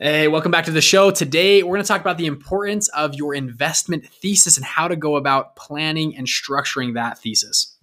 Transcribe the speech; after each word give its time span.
Hey, 0.00 0.28
welcome 0.28 0.52
back 0.52 0.66
to 0.66 0.70
the 0.70 0.80
show. 0.80 1.10
Today, 1.10 1.64
we're 1.64 1.74
going 1.74 1.82
to 1.82 1.88
talk 1.88 2.00
about 2.00 2.18
the 2.18 2.26
importance 2.26 2.86
of 2.90 3.16
your 3.16 3.34
investment 3.34 4.06
thesis 4.06 4.56
and 4.56 4.64
how 4.64 4.86
to 4.86 4.94
go 4.94 5.16
about 5.16 5.56
planning 5.56 6.16
and 6.16 6.24
structuring 6.24 6.94
that 6.94 7.18
thesis. 7.18 7.76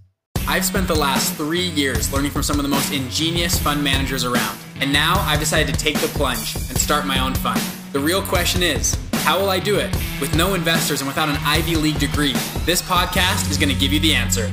I've 0.48 0.64
spent 0.64 0.88
the 0.88 0.96
last 0.96 1.34
three 1.34 1.68
years 1.68 2.14
learning 2.14 2.32
from 2.32 2.42
some 2.42 2.58
of 2.58 2.64
the 2.64 2.70
most 2.70 2.94
ingenious 2.94 3.60
fund 3.60 3.84
managers 3.84 4.24
around. 4.24 4.58
And 4.80 4.94
now 4.94 5.16
I've 5.28 5.42
decided 5.42 5.76
to 5.76 5.78
take 5.78 6.00
the 6.00 6.08
plunge 6.08 6.56
and 6.56 6.78
start 6.78 7.06
my 7.06 7.20
own 7.20 7.36
fund. 7.36 7.60
The 7.92 8.00
real 8.00 8.22
question 8.22 8.64
is 8.64 8.98
how 9.16 9.38
will 9.38 9.50
I 9.50 9.60
do 9.60 9.76
it? 9.76 9.94
With 10.22 10.34
no 10.38 10.54
investors 10.54 11.02
and 11.02 11.10
without 11.10 11.28
an 11.28 11.36
Ivy 11.42 11.76
League 11.76 12.00
degree, 12.00 12.32
this 12.64 12.82
podcast 12.82 13.52
is 13.52 13.58
going 13.58 13.74
to 13.74 13.78
give 13.78 13.92
you 13.92 14.00
the 14.00 14.16
answer. 14.16 14.50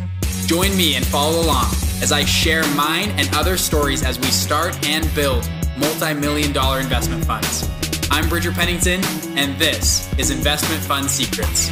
Join 0.47 0.77
me 0.77 0.97
and 0.97 1.07
follow 1.07 1.41
along 1.41 1.71
as 2.03 2.11
I 2.11 2.25
share 2.25 2.69
mine 2.75 3.11
and 3.11 3.32
other 3.32 3.57
stories 3.57 4.03
as 4.03 4.18
we 4.18 4.27
start 4.27 4.77
and 4.89 5.09
build 5.14 5.48
multi 5.79 6.12
million 6.12 6.53
dollar 6.53 6.80
investment 6.80 7.25
funds. 7.25 7.71
I'm 8.11 8.29
Bridger 8.29 8.50
Pennington, 8.50 9.03
and 9.39 9.57
this 9.57 10.13
is 10.18 10.30
Investment 10.30 10.82
Fund 10.82 11.08
Secrets. 11.08 11.68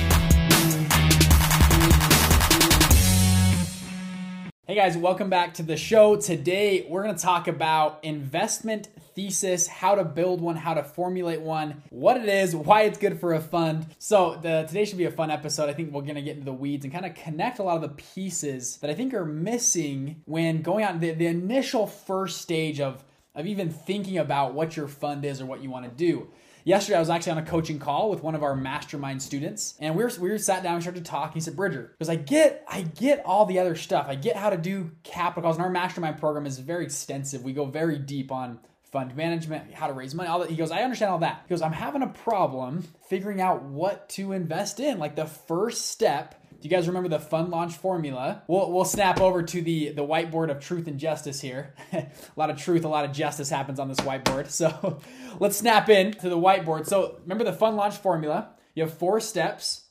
Hey 4.69 4.77
guys, 4.77 4.97
welcome 4.97 5.29
back 5.29 5.55
to 5.55 5.65
the 5.65 5.77
show. 5.77 6.15
Today, 6.15 6.87
we're 6.89 7.03
going 7.03 7.17
to 7.17 7.21
talk 7.21 7.49
about 7.49 7.99
investment 8.05 8.89
thesis, 9.15 9.67
how 9.67 9.95
to 9.95 10.05
build 10.05 10.41
one, 10.41 10.57
how 10.57 10.75
to 10.75 10.83
formulate 10.83 11.41
one, 11.41 11.83
what 11.91 12.17
it 12.17 12.29
is, 12.29 12.55
why 12.55 12.83
it's 12.83 12.99
good 12.99 13.21
for 13.21 13.33
a 13.33 13.41
fund. 13.41 13.87
So, 13.99 14.39
the, 14.41 14.65
today 14.69 14.85
should 14.85 14.99
be 14.99 15.05
a 15.05 15.11
fun 15.11 15.31
episode. 15.31 15.69
I 15.69 15.73
think 15.73 15.93
we're 15.93 16.03
to 16.03 16.23
get 16.23 16.35
into 16.37 16.45
the 16.45 16.53
weeds 16.53 16.85
and 16.85 16.93
kind 16.93 17.07
of 17.07 17.15
connect 17.15 17.59
a 17.59 17.63
lot 17.63 17.77
of 17.77 17.83
the 17.83 17.89
pieces 17.89 18.77
that 18.79 18.91
I 18.91 18.95
think 18.95 19.15
are 19.15 19.25
missing 19.25 20.23
when 20.25 20.63
going 20.63 20.85
out 20.85 21.01
the, 21.01 21.13
the 21.13 21.27
initial 21.27 21.87
first 21.87 22.41
stage 22.41 22.81
of 22.81 23.05
of 23.35 23.47
even 23.47 23.71
thinking 23.71 24.19
about 24.19 24.55
what 24.55 24.77
your 24.77 24.89
fund 24.89 25.25
is 25.25 25.41
or 25.41 25.47
what 25.47 25.63
you 25.63 25.71
want 25.71 25.85
to 25.85 25.91
do. 25.91 26.29
Yesterday, 26.65 26.97
I 26.97 27.01
was 27.01 27.09
actually 27.09 27.33
on 27.33 27.39
a 27.39 27.47
coaching 27.47 27.79
call 27.79 28.11
with 28.11 28.23
one 28.23 28.35
of 28.35 28.43
our 28.43 28.55
mastermind 28.55 29.23
students, 29.23 29.75
and 29.81 29.97
we 29.97 30.05
were, 30.05 30.11
we 30.21 30.29
were 30.29 30.37
sat 30.37 30.63
down 30.63 30.75
and 30.75 30.83
started 30.83 31.05
to 31.05 31.11
talk. 31.11 31.33
He 31.33 31.41
said, 31.41 31.57
"Bridger, 31.57 31.95
because 31.99 32.11
I 32.11 32.17
get 32.17 32.65
I 32.69 32.83
get 32.83 33.25
all 33.25 33.47
the 33.47 33.59
other 33.59 33.75
stuff. 33.75 34.07
I 34.09 34.15
get 34.15 34.37
how 34.37 34.51
to 34.51 34.59
do 34.59 34.91
capital 35.03 35.43
calls, 35.43 35.57
and 35.57 35.65
our 35.65 35.71
mastermind 35.71 36.19
program 36.19 36.45
is 36.45 36.59
very 36.59 36.85
extensive. 36.85 37.43
We 37.43 37.55
go 37.55 37.65
very 37.65 37.99
deep 37.99 38.31
on 38.31 38.59
fund 38.93 39.15
management, 39.17 39.73
how 39.73 39.87
to 39.87 39.93
raise 39.93 40.15
money, 40.15 40.29
all 40.29 40.41
that." 40.41 40.51
He 40.51 40.57
goes, 40.57 40.71
"I 40.71 40.83
understand 40.83 41.13
all 41.13 41.19
that." 41.19 41.43
He 41.47 41.51
goes, 41.51 41.63
"I'm 41.63 41.73
having 41.73 42.03
a 42.03 42.09
problem 42.09 42.85
figuring 43.09 43.41
out 43.41 43.63
what 43.63 44.09
to 44.11 44.33
invest 44.33 44.81
in. 44.81 44.99
Like 44.99 45.17
the 45.17 45.27
first 45.27 45.91
step 45.91 46.41
do 46.61 46.69
you 46.69 46.77
guys 46.77 46.87
remember 46.87 47.09
the 47.09 47.19
fund 47.19 47.49
launch 47.49 47.75
formula? 47.75 48.43
We'll, 48.47 48.71
we'll 48.71 48.85
snap 48.85 49.19
over 49.19 49.43
to 49.43 49.63
the, 49.63 49.93
the 49.93 50.07
whiteboard 50.07 50.51
of 50.51 50.61
truth 50.61 50.89
and 50.89 51.01
justice 51.01 51.41
here. 51.41 51.75
a 51.93 52.11
lot 52.37 52.51
of 52.51 52.59
truth, 52.59 52.85
a 52.85 52.89
lot 52.89 53.07
of 53.07 53.13
justice 53.13 53.49
happens 53.49 53.81
on 53.81 53.89
this 53.89 54.01
whiteboard. 54.01 54.51
So 54.61 55.01
let's 55.39 55.57
snap 55.57 55.89
in 55.89 56.13
to 56.13 56.29
the 56.29 56.37
whiteboard. 56.37 56.87
So 56.87 57.17
remember 57.23 57.45
the 57.45 57.53
fund 57.53 57.79
launch 57.79 57.97
formula. 57.97 58.51
You 58.75 58.83
have 58.83 58.93
four 58.93 59.21
steps. 59.21 59.87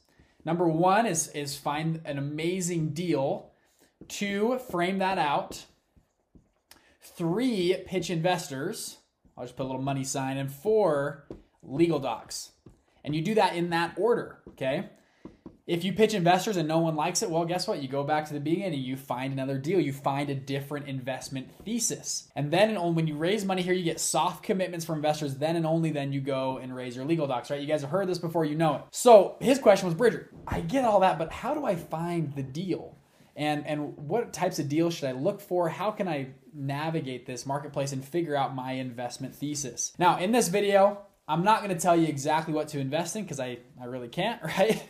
Number 0.45 0.67
one 0.67 1.07
is, 1.07 1.29
is 1.29 1.57
find 1.57 2.01
an 2.05 2.19
amazing 2.19 2.89
deal. 2.89 3.51
Two, 4.07 4.59
frame 4.69 4.99
that 4.99 5.17
out. 5.17 5.65
Three, 7.15 7.75
pitch 7.85 8.09
investors. 8.09 8.97
I'll 9.37 9.45
just 9.45 9.55
put 9.55 9.63
a 9.63 9.67
little 9.67 9.81
money 9.81 10.03
sign. 10.03 10.37
And 10.37 10.51
four, 10.51 11.27
legal 11.63 11.99
docs. 11.99 12.51
And 13.03 13.15
you 13.15 13.21
do 13.21 13.35
that 13.35 13.55
in 13.55 13.69
that 13.69 13.93
order, 13.97 14.39
okay? 14.49 14.89
If 15.69 15.83
you 15.83 15.93
pitch 15.93 16.15
investors 16.15 16.57
and 16.57 16.67
no 16.67 16.79
one 16.79 16.95
likes 16.95 17.21
it, 17.21 17.29
well, 17.29 17.45
guess 17.45 17.67
what? 17.67 17.79
You 17.79 17.87
go 17.87 18.03
back 18.03 18.25
to 18.25 18.33
the 18.33 18.39
beginning, 18.39 18.81
you 18.81 18.97
find 18.97 19.31
another 19.31 19.59
deal, 19.59 19.79
you 19.79 19.93
find 19.93 20.29
a 20.31 20.35
different 20.35 20.87
investment 20.87 21.51
thesis. 21.63 22.27
And 22.35 22.49
then 22.49 22.75
and 22.75 22.95
when 22.95 23.05
you 23.05 23.15
raise 23.15 23.45
money 23.45 23.61
here, 23.61 23.75
you 23.75 23.83
get 23.83 23.99
soft 23.99 24.43
commitments 24.43 24.83
from 24.83 24.95
investors. 24.95 25.35
Then 25.35 25.55
and 25.55 25.67
only 25.67 25.91
then 25.91 26.11
you 26.11 26.21
go 26.21 26.57
and 26.57 26.75
raise 26.75 26.95
your 26.95 27.05
legal 27.05 27.27
docs, 27.27 27.51
right? 27.51 27.61
You 27.61 27.67
guys 27.67 27.81
have 27.81 27.91
heard 27.91 28.09
this 28.09 28.17
before, 28.17 28.45
you 28.45 28.55
know 28.55 28.77
it. 28.77 28.81
So 28.91 29.37
his 29.41 29.59
question 29.59 29.85
was, 29.85 29.93
Bridger, 29.93 30.31
I 30.47 30.61
get 30.61 30.85
all 30.85 31.01
that, 31.01 31.19
but 31.19 31.31
how 31.31 31.53
do 31.53 31.63
I 31.65 31.75
find 31.75 32.33
the 32.33 32.41
deal? 32.41 32.97
And, 33.39 33.65
and 33.65 33.95
what 33.95 34.33
types 34.33 34.59
of 34.59 34.67
deals 34.67 34.93
should 34.93 35.07
I 35.07 35.13
look 35.13 35.39
for? 35.39 35.69
How 35.69 35.91
can 35.91 36.09
I 36.09 36.27
navigate 36.53 37.25
this 37.25 37.45
marketplace 37.45 37.93
and 37.93 38.03
figure 38.03 38.35
out 38.35 38.53
my 38.53 38.73
investment 38.73 39.33
thesis? 39.33 39.93
Now, 39.97 40.19
in 40.19 40.33
this 40.33 40.49
video, 40.49 40.97
I'm 41.25 41.45
not 41.45 41.63
going 41.63 41.73
to 41.73 41.81
tell 41.81 41.95
you 41.95 42.07
exactly 42.07 42.53
what 42.53 42.67
to 42.69 42.79
invest 42.79 43.15
in 43.15 43.23
because 43.23 43.39
I, 43.39 43.59
I 43.81 43.85
really 43.85 44.09
can't, 44.09 44.43
right? 44.57 44.83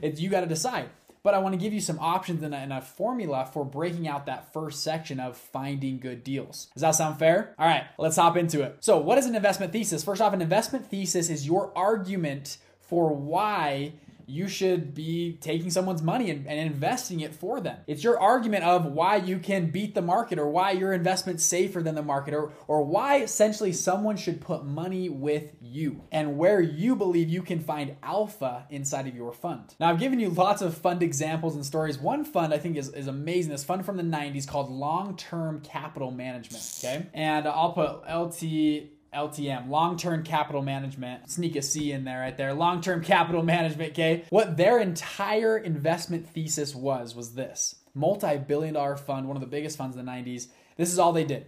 it's, 0.00 0.20
you 0.20 0.30
got 0.30 0.42
to 0.42 0.46
decide. 0.46 0.90
But 1.24 1.34
I 1.34 1.38
want 1.38 1.54
to 1.54 1.58
give 1.58 1.72
you 1.72 1.80
some 1.80 1.98
options 1.98 2.44
and 2.44 2.54
a, 2.54 2.58
and 2.58 2.72
a 2.72 2.80
formula 2.80 3.50
for 3.52 3.64
breaking 3.64 4.06
out 4.06 4.26
that 4.26 4.52
first 4.52 4.84
section 4.84 5.18
of 5.18 5.36
finding 5.36 5.98
good 5.98 6.22
deals. 6.22 6.68
Does 6.74 6.82
that 6.82 6.92
sound 6.92 7.18
fair? 7.18 7.52
All 7.58 7.66
right, 7.66 7.82
let's 7.98 8.14
hop 8.14 8.36
into 8.36 8.62
it. 8.62 8.76
So, 8.78 8.98
what 8.98 9.18
is 9.18 9.26
an 9.26 9.34
investment 9.34 9.72
thesis? 9.72 10.04
First 10.04 10.22
off, 10.22 10.32
an 10.32 10.40
investment 10.40 10.88
thesis 10.88 11.28
is 11.28 11.48
your 11.48 11.76
argument 11.76 12.58
for 12.80 13.12
why 13.12 13.94
you 14.28 14.46
should 14.46 14.94
be 14.94 15.38
taking 15.40 15.70
someone's 15.70 16.02
money 16.02 16.30
and, 16.30 16.46
and, 16.46 16.58
investing 16.58 17.20
it 17.20 17.34
for 17.34 17.60
them. 17.60 17.78
It's 17.86 18.04
your 18.04 18.20
argument 18.20 18.64
of 18.64 18.84
why 18.84 19.16
you 19.16 19.38
can 19.38 19.70
beat 19.70 19.94
the 19.94 20.02
market 20.02 20.38
or 20.38 20.50
why 20.50 20.72
your 20.72 20.92
investment's 20.92 21.42
safer 21.42 21.82
than 21.82 21.94
the 21.94 22.02
market 22.02 22.34
or, 22.34 22.52
or 22.66 22.84
why 22.84 23.22
essentially 23.22 23.72
someone 23.72 24.16
should 24.16 24.40
put 24.40 24.64
money 24.64 25.08
with 25.08 25.52
you 25.62 26.02
and 26.12 26.36
where 26.36 26.60
you 26.60 26.94
believe 26.94 27.30
you 27.30 27.42
can 27.42 27.60
find 27.60 27.96
alpha 28.02 28.66
inside 28.68 29.06
of 29.06 29.16
your 29.16 29.32
fund. 29.32 29.74
Now, 29.80 29.88
I've 29.88 29.98
given 29.98 30.20
you 30.20 30.28
lots 30.28 30.60
of 30.60 30.76
fund 30.76 31.02
examples 31.02 31.54
and 31.54 31.64
stories. 31.64 31.98
One 31.98 32.24
fund 32.24 32.52
I 32.52 32.58
think 32.58 32.76
is, 32.76 32.90
is 32.90 33.06
amazing. 33.06 33.50
This 33.50 33.64
fund 33.64 33.86
from 33.86 33.96
the 33.96 34.02
90s 34.02 34.46
called 34.46 34.70
Long 34.70 35.16
Term 35.16 35.60
Capital 35.62 36.10
Management. 36.10 36.62
Okay. 36.80 37.06
And 37.14 37.48
I'll 37.48 37.72
put 37.72 38.02
LT 38.06 38.97
LTM, 39.14 39.68
long 39.68 39.96
term 39.96 40.22
capital 40.22 40.62
management. 40.62 41.30
Sneak 41.30 41.56
a 41.56 41.62
C 41.62 41.92
in 41.92 42.04
there 42.04 42.20
right 42.20 42.36
there. 42.36 42.52
Long 42.54 42.80
term 42.80 43.02
capital 43.02 43.42
management, 43.54 43.92
okay? 43.92 44.24
What 44.30 44.56
their 44.56 44.78
entire 44.78 45.56
investment 45.56 46.28
thesis 46.28 46.74
was, 46.74 47.14
was 47.14 47.34
this 47.34 47.76
multi 47.94 48.36
billion 48.38 48.74
dollar 48.74 48.96
fund, 48.96 49.26
one 49.26 49.36
of 49.36 49.40
the 49.40 49.46
biggest 49.46 49.76
funds 49.76 49.96
in 49.96 50.04
the 50.04 50.10
90s. 50.10 50.48
This 50.76 50.92
is 50.92 50.98
all 50.98 51.12
they 51.12 51.24
did. 51.24 51.46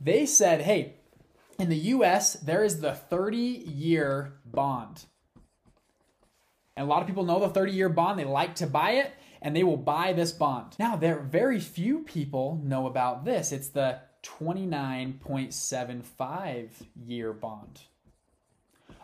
They 0.00 0.26
said, 0.26 0.62
hey, 0.62 0.94
in 1.58 1.68
the 1.68 1.76
US, 1.76 2.34
there 2.34 2.64
is 2.64 2.80
the 2.80 2.92
30 2.92 3.36
year 3.36 4.34
bond. 4.44 5.04
And 6.76 6.86
a 6.86 6.90
lot 6.90 7.02
of 7.02 7.06
people 7.06 7.24
know 7.24 7.38
the 7.38 7.48
30 7.48 7.72
year 7.72 7.88
bond, 7.88 8.18
they 8.18 8.24
like 8.24 8.56
to 8.56 8.66
buy 8.66 8.92
it, 8.92 9.12
and 9.40 9.54
they 9.54 9.62
will 9.62 9.76
buy 9.76 10.12
this 10.12 10.32
bond. 10.32 10.74
Now, 10.78 10.96
there 10.96 11.20
very 11.20 11.60
few 11.60 12.00
people 12.00 12.60
know 12.64 12.86
about 12.86 13.24
this. 13.24 13.52
It's 13.52 13.68
the 13.68 14.00
29.75 14.24 16.68
year 17.06 17.32
bond. 17.32 17.82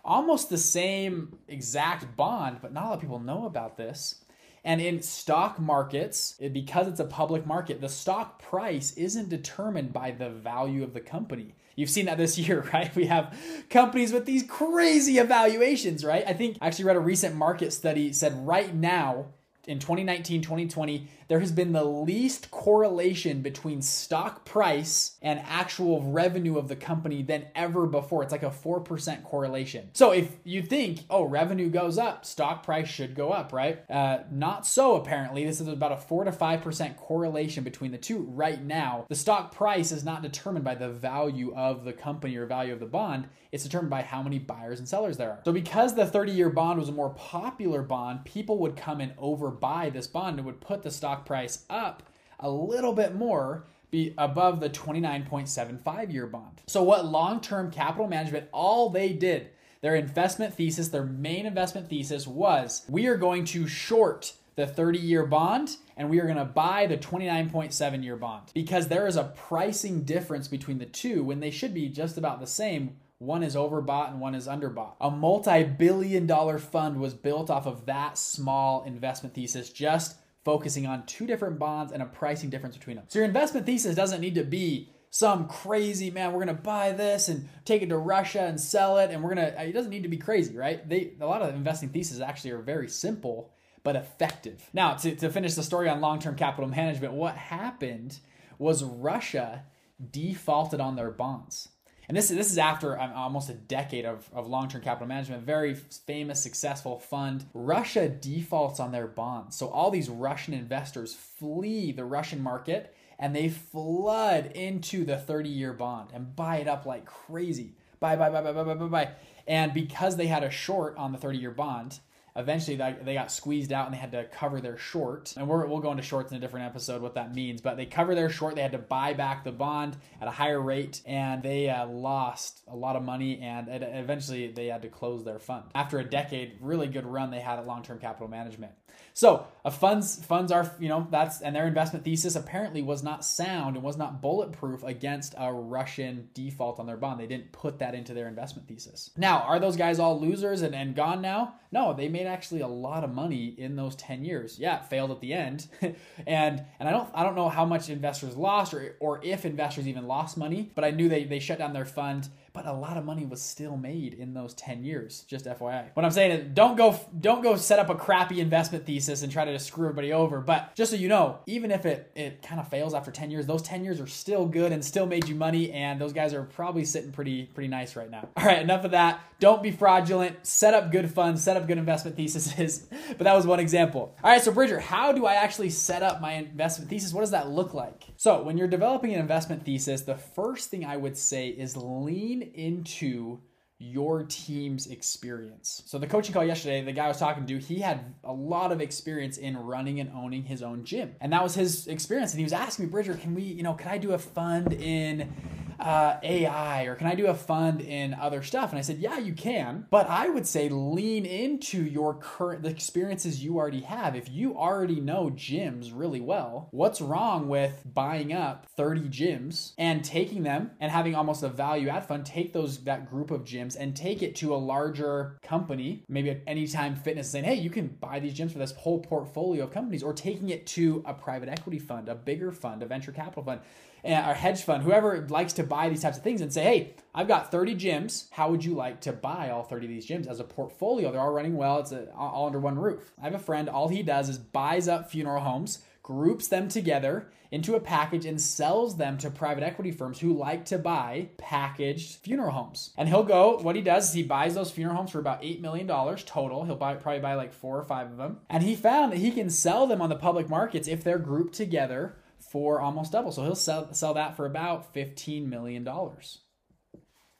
Almost 0.05 0.51
the 0.51 0.59
same 0.59 1.39
exact 1.47 2.17
bond, 2.17 2.59
but 2.63 2.73
not 2.73 2.85
a 2.85 2.89
lot 2.89 2.95
of 2.95 3.01
people 3.01 3.21
know 3.21 3.47
about 3.47 3.77
this. 3.77 4.25
And 4.65 4.81
in 4.81 5.03
stock 5.03 5.59
markets, 5.59 6.39
because 6.53 6.89
it's 6.89 7.01
a 7.01 7.05
public 7.05 7.47
market, 7.47 7.81
the 7.81 7.89
stock 7.89 8.43
price 8.43 8.93
isn't 8.95 9.31
determined 9.31 9.93
by 9.93 10.11
the 10.11 10.31
value 10.31 10.83
of 10.83 10.93
the 10.93 11.01
company. 11.01 11.55
You've 11.77 11.91
seen 11.91 12.07
that 12.07 12.19
this 12.19 12.37
year, 12.39 12.69
right? 12.73 12.93
We 12.95 13.07
have 13.07 13.37
companies 13.71 14.13
with 14.13 14.27
these 14.27 14.43
crazy 14.43 15.19
evaluations, 15.19 16.05
right? 16.05 16.25
I 16.27 16.35
think 16.35 16.59
I 16.61 16.67
actually 16.67 16.87
read 16.87 16.97
a 16.97 17.01
recent 17.01 17.37
market 17.37 17.73
study 17.73 18.13
said 18.13 18.47
right 18.47 18.75
now 18.75 19.27
in 19.67 19.79
2019, 19.79 20.43
2020, 20.43 21.09
there 21.31 21.39
has 21.39 21.53
been 21.53 21.73
the 21.73 21.85
least 21.85 22.51
correlation 22.51 23.41
between 23.41 23.81
stock 23.81 24.45
price 24.45 25.17
and 25.23 25.39
actual 25.47 26.03
revenue 26.11 26.59
of 26.59 26.67
the 26.67 26.75
company 26.75 27.23
than 27.23 27.47
ever 27.55 27.87
before. 27.87 28.25
It's 28.25 28.33
like 28.33 28.43
a 28.43 28.51
4% 28.51 29.23
correlation. 29.23 29.91
So 29.93 30.11
if 30.11 30.29
you 30.43 30.61
think, 30.61 31.05
oh, 31.09 31.23
revenue 31.23 31.71
goes 31.71 31.99
up, 31.99 32.25
stock 32.25 32.65
price 32.65 32.89
should 32.89 33.15
go 33.15 33.31
up, 33.31 33.53
right? 33.53 33.89
Uh, 33.89 34.25
not 34.33 34.67
so 34.67 34.97
apparently. 34.97 35.45
This 35.45 35.61
is 35.61 35.69
about 35.69 35.93
a 35.93 35.99
4 35.99 36.25
to 36.25 36.33
5% 36.33 36.97
correlation 36.97 37.63
between 37.63 37.93
the 37.93 37.99
two 37.99 38.19
right 38.29 38.61
now. 38.61 39.07
The 39.09 39.15
stock 39.15 39.55
price 39.55 39.93
is 39.93 40.03
not 40.03 40.23
determined 40.23 40.65
by 40.65 40.75
the 40.75 40.91
value 40.91 41.55
of 41.55 41.85
the 41.85 41.93
company 41.93 42.35
or 42.35 42.47
value 42.47 42.73
of 42.73 42.81
the 42.81 42.87
bond, 42.87 43.29
it's 43.53 43.65
determined 43.65 43.91
by 43.91 44.03
how 44.03 44.23
many 44.23 44.39
buyers 44.39 44.79
and 44.79 44.89
sellers 44.89 45.17
there 45.17 45.31
are. 45.31 45.41
So 45.45 45.53
because 45.53 45.95
the 45.95 46.07
30 46.07 46.33
year 46.33 46.51
bond 46.51 46.79
was 46.79 46.89
a 46.89 46.93
more 46.93 47.11
popular 47.11 47.83
bond, 47.83 48.25
people 48.25 48.59
would 48.59 48.77
come 48.77 49.01
and 49.01 49.17
overbuy 49.17 49.93
this 49.93 50.07
bond 50.07 50.39
and 50.39 50.47
would 50.47 50.61
put 50.61 50.83
the 50.83 50.91
stock 50.91 51.20
stock 51.21 51.27
price 51.27 51.65
up 51.69 52.03
a 52.39 52.51
little 52.51 52.93
bit 52.93 53.15
more 53.15 53.65
be 53.91 54.15
above 54.19 54.61
the 54.61 54.71
29.75 54.71 56.13
year 56.13 56.27
bond. 56.27 56.63
So 56.67 56.83
what 56.83 57.07
long-term 57.07 57.73
capital 57.73 58.07
management 58.07 58.49
all 58.53 58.89
they 58.89 59.13
did, 59.13 59.51
their 59.81 59.97
investment 59.97 60.55
thesis, 60.55 60.89
their 60.89 61.05
main 61.05 61.45
investment 61.45 61.89
thesis 61.89 62.27
was 62.27 62.85
we 62.89 63.07
are 63.07 63.17
going 63.17 63.45
to 63.47 63.67
short 63.67 64.35
the 64.55 64.67
30-year 64.67 65.27
bond 65.27 65.77
and 65.97 66.09
we 66.09 66.21
are 66.21 66.25
going 66.25 66.37
to 66.37 66.45
buy 66.45 66.87
the 66.87 66.97
29.7 66.97 68.05
year 68.05 68.17
bond 68.17 68.51
because 68.55 68.89
there 68.89 69.07
is 69.07 69.17
a 69.17 69.25
pricing 69.25 70.03
difference 70.03 70.49
between 70.49 70.79
the 70.79 70.87
two 70.87 71.25
when 71.25 71.41
they 71.41 71.51
should 71.51 71.75
be 71.75 71.89
just 71.89 72.17
about 72.17 72.41
the 72.41 72.47
same 72.47 72.97
one 73.19 73.43
is 73.43 73.55
overbought 73.55 74.11
and 74.11 74.21
one 74.21 74.35
is 74.35 74.49
underbought. 74.49 74.95
A 75.01 75.11
multi 75.11 75.63
billion 75.65 76.27
dollar 76.27 76.59
fund 76.59 76.99
was 77.01 77.13
built 77.13 77.51
off 77.51 77.67
of 77.67 77.87
that 77.87 78.17
small 78.17 78.83
investment 78.85 79.35
thesis 79.35 79.69
just 79.69 80.17
focusing 80.45 80.87
on 80.87 81.07
two 81.07 81.27
different 81.27 81.59
bonds 81.59 81.93
and 81.93 82.03
a 82.03 82.07
pricing 82.07 82.51
difference 82.51 82.77
between 82.77 82.97
them. 82.97 83.05
So 83.09 83.19
your 83.19 83.27
investment 83.27 83.67
thesis 83.67 83.95
doesn't 83.95 84.21
need 84.21 84.35
to 84.37 84.45
be 84.45 84.91
some 85.11 85.49
crazy 85.49 86.11
man. 86.11 86.33
We're 86.33 86.45
gonna 86.45 86.55
buy 86.55 86.93
this 86.93 87.29
and 87.29 87.49
take 87.65 87.83
it 87.83 87.89
to 87.89 87.99
Russia 87.99 88.43
and 88.43 88.61
sell 88.61 88.99
it, 88.99 89.11
and 89.11 89.23
we're 89.23 89.35
gonna. 89.35 89.55
It 89.59 89.73
doesn't 89.73 89.91
need 89.91 90.05
to 90.05 90.09
be 90.09 90.17
crazy, 90.17 90.57
right? 90.57 90.89
They 90.89 91.13
a 91.21 91.27
lot 91.27 91.43
of 91.43 91.55
investing 91.55 91.91
theses 91.91 92.21
actually 92.21 92.53
are 92.53 92.63
very 92.63 92.89
simple 92.89 93.53
but 93.83 93.97
effective. 93.97 94.69
Now, 94.73 94.95
to, 94.95 95.15
to 95.17 95.31
finish 95.31 95.55
the 95.55 95.63
story 95.63 95.89
on 95.89 96.01
long 96.01 96.19
term 96.19 96.37
capital 96.37 96.69
management, 96.69 97.15
what 97.15 97.37
happened 97.37 98.19
was 98.59 98.85
Russia 98.85 99.65
defaulted 100.11 100.81
on 100.81 100.97
their 100.97 101.11
bonds. 101.11 101.69
And 102.11 102.17
this, 102.17 102.29
is 102.29 102.37
this 102.37 102.51
is 102.51 102.59
after 102.59 102.99
um, 102.99 103.13
almost 103.15 103.51
a 103.51 103.55
decade 103.55 104.05
of, 104.05 104.29
of 104.33 104.49
long 104.49 104.69
term 104.69 104.83
capital 104.83 105.07
management, 105.07 105.45
very 105.45 105.75
famous, 105.75 106.43
successful 106.43 106.99
fund. 106.99 107.45
Russia 107.55 108.09
defaults 108.09 108.81
on 108.81 108.91
their 108.91 109.07
bonds. 109.07 109.55
So 109.55 109.69
all 109.69 109.93
these 109.93 110.09
Russian 110.09 110.53
investors 110.53 111.15
flee 111.15 111.93
the 111.93 112.05
Russian 112.05 112.43
market 112.43 112.97
and 113.21 113.33
they 113.33 113.49
flood 113.49 114.47
into 114.57 115.05
the 115.05 115.19
30 115.19 115.51
year 115.51 115.73
bond 115.73 116.09
and 116.13 116.35
buy 116.35 116.57
it 116.57 116.67
up 116.67 116.85
like 116.85 117.05
crazy. 117.05 117.77
Buy, 118.01 118.17
buy, 118.17 118.29
buy, 118.29 118.43
buy, 118.43 118.55
buy, 118.55 118.65
buy, 118.65 118.75
buy, 118.75 118.87
buy. 118.87 119.11
And 119.47 119.73
because 119.73 120.17
they 120.17 120.27
had 120.27 120.43
a 120.43 120.51
short 120.51 120.97
on 120.97 121.13
the 121.13 121.19
30 121.19 121.39
year 121.39 121.53
bond, 121.53 122.01
eventually 122.37 122.77
they 122.77 123.15
got 123.15 123.31
squeezed 123.31 123.73
out 123.73 123.87
and 123.87 123.95
they 123.95 123.99
had 123.99 124.13
to 124.13 124.25
cover 124.25 124.61
their 124.61 124.79
short. 124.79 125.35
And 125.37 125.49
we 125.49 125.57
will 125.67 125.81
go 125.81 125.91
into 125.91 126.03
shorts 126.03 126.31
in 126.31 126.37
a 126.37 126.41
different 126.41 126.67
episode 126.67 127.03
what 127.03 127.15
that 127.15 127.35
means. 127.35 127.61
But 127.61 127.77
they 127.77 127.87
cover 127.87 128.15
their 128.15 128.31
short. 128.31 128.55
They 128.55 128.63
had 128.63 128.73
to 128.73 128.79
buy 128.79 129.15
back 129.15 129.45
the 129.45 129.53
bond 129.53 129.97
at 130.21 130.29
a 130.29 130.31
higher 130.31 130.61
rate, 130.61 131.01
and 131.07 131.43
they 131.43 131.69
uh, 131.69 131.87
lost 131.87 132.63
a 132.69 132.77
lot 132.77 132.97
of 132.97 133.03
money. 133.03 133.41
And 133.41 133.69
it, 133.69 133.83
eventually 133.83 134.49
they 134.49 134.67
had 134.67 134.83
to 134.83 134.89
close 134.89 135.25
their 135.25 135.39
fund 135.39 135.65
after 135.75 135.99
a 135.99 136.05
decade. 136.05 136.59
Really 136.61 136.87
good 136.87 137.07
run 137.07 137.31
they 137.31 137.41
had 137.41 137.59
at 137.59 137.67
long 137.67 137.83
term 137.83 137.99
capital 137.99 138.29
management. 138.29 138.73
So 139.13 139.47
funds 139.71 140.25
funds 140.25 140.53
are 140.53 140.71
you 140.79 140.89
know 140.89 141.07
that's 141.11 141.41
and 141.41 141.55
their 141.55 141.67
investment 141.67 142.05
thesis 142.05 142.37
apparently 142.37 142.83
was 142.83 143.03
not 143.03 143.25
sound 143.25 143.77
and 143.77 143.85
was 143.85 143.97
not 143.97 144.23
bulletproof 144.23 144.83
against 144.83 145.35
a 145.37 145.53
Russian 145.53 146.29
default 146.35 146.79
on 146.79 146.87
their 146.87 146.97
bond. 146.97 147.21
They 147.21 147.27
didn't 147.27 147.53
put 147.53 147.79
that 147.81 147.95
into 147.95 148.15
their 148.15 148.29
investment 148.29 148.69
thesis. 148.69 149.11
Now 149.17 149.41
are 149.41 149.59
those 149.59 149.77
guys 149.77 149.99
all 149.99 150.21
losers 150.21 150.63
and, 150.63 150.75
and 150.75 150.95
gone 150.95 151.21
now? 151.21 151.55
No, 151.73 151.93
they 151.93 152.09
made 152.09 152.20
actually 152.27 152.61
a 152.61 152.69
lot 152.69 153.05
of 153.05 153.15
money 153.15 153.55
in 153.57 153.77
those 153.77 153.95
10 153.97 154.25
years. 154.25 154.59
Yeah, 154.59 154.81
failed 154.81 155.11
at 155.11 155.21
the 155.21 155.33
end. 155.33 155.67
and 156.27 156.65
and 156.79 156.89
I 156.89 156.93
don't 156.93 157.09
I 157.15 157.23
don't 157.23 157.37
know 157.37 157.49
how 157.49 157.65
much 157.65 157.89
investors 157.89 158.37
lost 158.37 158.75
or 158.75 158.97
or 159.01 159.21
if 159.23 159.45
investors 159.45 159.87
even 159.89 160.07
lost 160.07 160.37
money, 160.37 160.71
but 160.75 160.85
I 160.85 160.91
knew 160.91 161.09
they 161.09 161.25
they 161.25 161.39
shut 161.39 161.59
down 161.59 161.73
their 161.73 161.85
fund 161.85 162.29
but 162.53 162.67
a 162.67 162.73
lot 162.73 162.97
of 162.97 163.05
money 163.05 163.25
was 163.25 163.41
still 163.41 163.77
made 163.77 164.15
in 164.15 164.35
those 164.35 164.55
10 164.55 164.85
years 164.85 165.25
just 165.29 165.45
fyi 165.45 165.89
what 165.95 166.05
i'm 166.05 166.11
saying 166.11 166.31
is 166.31 166.49
don't 166.55 166.77
go 166.77 166.99
don't 167.21 167.43
go 167.43 167.57
set 167.57 167.79
up 167.79 167.91
a 167.91 167.95
crappy 167.95 168.41
investment 168.41 168.87
thesis 168.87 169.23
and 169.23 169.33
try 169.33 169.45
to 169.45 169.59
screw 169.59 169.87
everybody 169.87 170.13
over 170.13 170.41
but 170.41 170.75
just 170.75 170.91
so 170.91 170.97
you 170.97 171.09
know 171.09 171.39
even 171.47 171.71
if 171.71 171.87
it 171.87 172.11
it 172.15 172.43
kind 172.43 172.61
of 172.61 172.69
fails 172.69 172.95
after 172.95 173.11
10 173.11 173.31
years 173.31 173.47
those 173.47 173.63
10 173.63 173.85
years 173.85 174.01
are 174.01 174.07
still 174.07 174.47
good 174.47 174.73
and 174.73 174.85
still 174.85 175.07
made 175.07 175.29
you 175.29 175.35
money 175.35 175.73
and 175.73 176.01
those 176.01 176.13
guys 176.13 176.35
are 176.35 176.43
probably 176.43 176.85
sitting 176.85 177.13
pretty 177.13 177.47
pretty 177.47 177.69
nice 177.69 177.97
right 177.97 178.11
now. 178.11 178.29
All 178.37 178.45
right 178.45 178.61
enough 178.61 178.85
of 178.85 178.93
that. 178.93 179.21
Don't 179.39 179.63
be 179.63 179.71
fraudulent. 179.71 180.47
Set 180.47 180.75
up 180.75 180.93
good 180.93 181.11
funds 181.11 181.43
set 181.43 181.57
up 181.57 181.67
good 181.67 181.79
investment 181.79 182.17
theses. 182.17 182.87
But 183.11 183.25
that 183.25 183.35
was 183.35 183.47
one 183.47 183.61
example. 183.61 184.15
All 184.23 184.31
right 184.31 184.43
so 184.43 184.53
bridger 184.53 184.79
how 184.79 185.13
do 185.13 185.27
i 185.27 185.35
actually 185.35 185.71
set 185.71 186.03
up 186.03 186.21
my 186.21 186.33
investment 186.35 186.91
thesis? 186.91 187.13
What 187.13 187.21
does 187.23 187.33
that 187.33 187.49
look 187.51 187.75
like? 187.75 188.05
So 188.17 188.43
when 188.43 188.57
you're 188.57 188.69
developing 188.69 189.15
an 189.15 189.21
investment 189.21 189.65
thesis 189.65 190.03
the 190.03 190.17
first 190.17 190.71
thing 190.71 190.85
i 190.85 190.97
would 190.97 191.17
say 191.17 191.49
is 191.49 191.77
lean 191.77 192.40
into 192.43 193.41
your 193.83 194.25
team's 194.25 194.89
experience. 194.89 195.83
So 195.87 195.99
the 195.99 196.07
coaching 196.07 196.35
call 196.35 196.45
yesterday, 196.45 196.83
the 196.83 196.93
guy 196.93 197.07
I 197.07 197.09
was 197.09 197.17
talking 197.17 197.47
to, 197.47 197.59
he 197.59 197.81
had 197.81 198.15
a 198.25 198.33
lot 198.33 198.73
of 198.73 198.81
experience 198.83 199.39
in 199.39 199.57
running 199.57 200.01
and 200.01 200.11
owning 200.15 200.43
his 200.43 200.63
own 200.63 200.85
gym. 200.85 201.15
And 201.19 201.33
that 201.33 201.43
was 201.43 201.55
his 201.55 201.87
experience. 201.87 202.33
And 202.33 202.39
he 202.39 202.45
was 202.45 202.53
asking 202.53 202.85
me, 202.85 202.91
Bridger, 202.91 203.15
can 203.15 203.35
we, 203.35 203.43
you 203.43 203.63
know, 203.63 203.73
can 203.73 203.89
I 203.89 203.97
do 203.97 204.13
a 204.13 204.19
fund 204.19 204.75
in 204.75 205.33
uh, 205.81 206.19
AI 206.23 206.85
or 206.85 206.95
can 206.95 207.07
I 207.07 207.15
do 207.15 207.27
a 207.27 207.35
fund 207.35 207.81
in 207.81 208.15
other 208.15 208.43
stuff? 208.43 208.71
And 208.71 208.79
I 208.79 208.83
said, 208.83 208.99
yeah, 208.99 209.19
you 209.19 209.33
can. 209.33 209.87
But 209.91 210.09
I 210.09 210.29
would 210.29 210.47
say 210.47 210.69
lean 210.69 211.25
into 211.27 211.83
your 211.83 212.15
current, 212.15 212.63
the 212.63 212.69
experiences 212.69 213.43
you 213.43 213.57
already 213.57 213.81
have. 213.81 214.15
If 214.15 214.31
you 214.31 214.57
already 214.57 215.01
know 215.01 215.31
gyms 215.31 215.91
really 215.95 216.21
well, 216.21 216.69
what's 216.71 217.01
wrong 217.01 217.49
with 217.49 217.83
buying 217.93 218.33
up 218.33 218.67
30 218.77 219.09
gyms 219.09 219.73
and 219.79 220.05
taking 220.05 220.43
them 220.43 220.73
and 220.81 220.93
having 220.93 221.15
almost 221.15 221.43
a 221.43 221.49
value 221.49 221.89
add 221.89 222.07
fund, 222.07 222.27
take 222.27 222.53
those, 222.53 222.85
that 222.85 223.09
group 223.09 223.31
of 223.31 223.45
gyms 223.45 223.77
and 223.79 223.97
take 223.97 224.23
it 224.23 224.37
to 224.37 224.55
a 224.55 224.57
larger 224.57 225.39
company, 225.43 226.05
maybe 226.09 226.31
at 226.31 226.43
Anytime 226.47 226.95
Fitness, 226.95 227.31
saying, 227.31 227.45
hey, 227.45 227.55
you 227.55 227.71
can 227.71 227.89
buy 227.89 228.21
these 228.21 228.35
gyms 228.35 228.53
for 228.53 228.59
this 228.59 228.73
whole 228.73 228.99
portfolio 228.99 229.65
of 229.65 229.73
companies, 229.73 230.03
or 230.03 230.13
taking 230.13 230.51
it 230.51 230.67
to 230.67 231.03
a 231.07 231.15
private 231.15 231.49
equity 231.49 231.79
fund, 231.79 232.09
a 232.09 232.15
bigger 232.15 232.53
fund, 232.53 232.83
a 232.83 232.87
venture 232.87 233.13
capital 233.13 233.43
fund 233.43 233.61
Eh, 234.05 234.31
or 234.31 234.35
hedge 234.35 234.63
fund, 234.63 234.83
whoever 234.83 235.27
likes 235.29 235.53
to 235.55 235.63
buy 235.63 235.89
these 235.89 236.03
types 236.03 236.17
of 236.17 236.23
things 236.23 236.41
and 236.41 236.53
say, 236.53 236.63
hey, 236.63 236.95
I've 237.15 237.29
got 237.29 237.51
30 237.51 237.75
gyms. 237.77 238.27
How 238.31 238.51
would 238.51 238.65
you 238.65 238.75
like 238.75 239.01
to 239.03 239.13
buy 239.13 239.51
all 239.51 239.63
30 239.63 239.87
of 239.87 239.91
these 239.91 240.07
gyms 240.07 240.27
as 240.27 240.41
a 240.41 240.45
portfolio? 240.45 241.13
They're 241.13 241.21
all 241.21 241.33
running 241.33 241.57
well. 241.57 241.81
It's 241.81 241.93
a, 241.93 242.11
all 242.15 242.47
under 242.47 242.61
one 242.61 242.79
roof. 242.79 243.13
I 243.21 243.25
have 243.25 243.35
a 243.35 243.39
friend, 243.39 243.69
all 243.69 243.89
he 243.89 244.03
does 244.03 244.29
is 244.29 244.39
buys 244.39 244.89
up 244.89 245.11
funeral 245.11 245.43
homes, 245.43 245.81
groups 246.03 246.49
them 246.49 246.69
together 246.69 247.29
into 247.51 247.75
a 247.75 247.81
package 247.81 248.27
and 248.27 248.41
sells 248.41 248.97
them 248.97 249.19
to 249.19 249.29
private 249.31 249.65
equity 249.65 249.91
firms 249.91 250.21
who 250.21 250.33
like 250.33 250.65
to 250.67 250.79
buy 250.79 251.29
packaged 251.37 252.21
funeral 252.21 252.53
homes. 252.53 252.95
And 252.97 253.09
he'll 253.09 253.25
go, 253.25 253.59
what 253.59 253.77
he 253.77 253.83
does 253.83 254.09
is 254.09 254.15
he 254.15 254.23
buys 254.23 254.55
those 254.55 254.71
funeral 254.71 254.97
homes 254.97 255.11
for 255.11 255.19
about 255.19 255.43
$8 255.43 255.61
million 255.61 255.87
total. 255.87 256.65
He'll 256.65 256.77
buy, 256.77 256.95
probably 256.95 257.21
buy 257.21 257.35
like 257.35 257.53
four 257.53 257.77
or 257.77 257.85
five 257.85 258.07
of 258.07 258.17
them. 258.17 258.39
And 258.49 258.63
he 258.63 258.77
found 258.77 259.13
that 259.13 259.19
he 259.19 259.33
can 259.33 259.51
sell 259.51 259.87
them 259.87 260.01
on 260.01 260.09
the 260.09 260.17
public 260.17 260.49
markets 260.49 260.87
if 260.87 261.03
they're 261.03 261.19
grouped 261.19 261.55
together 261.55 262.17
for 262.51 262.81
almost 262.81 263.13
double. 263.13 263.31
So 263.31 263.45
he'll 263.45 263.55
sell, 263.55 263.95
sell 263.95 264.15
that 264.15 264.37
for 264.37 264.45
about 264.45 264.93
$15 264.93 265.47
million. 265.47 265.89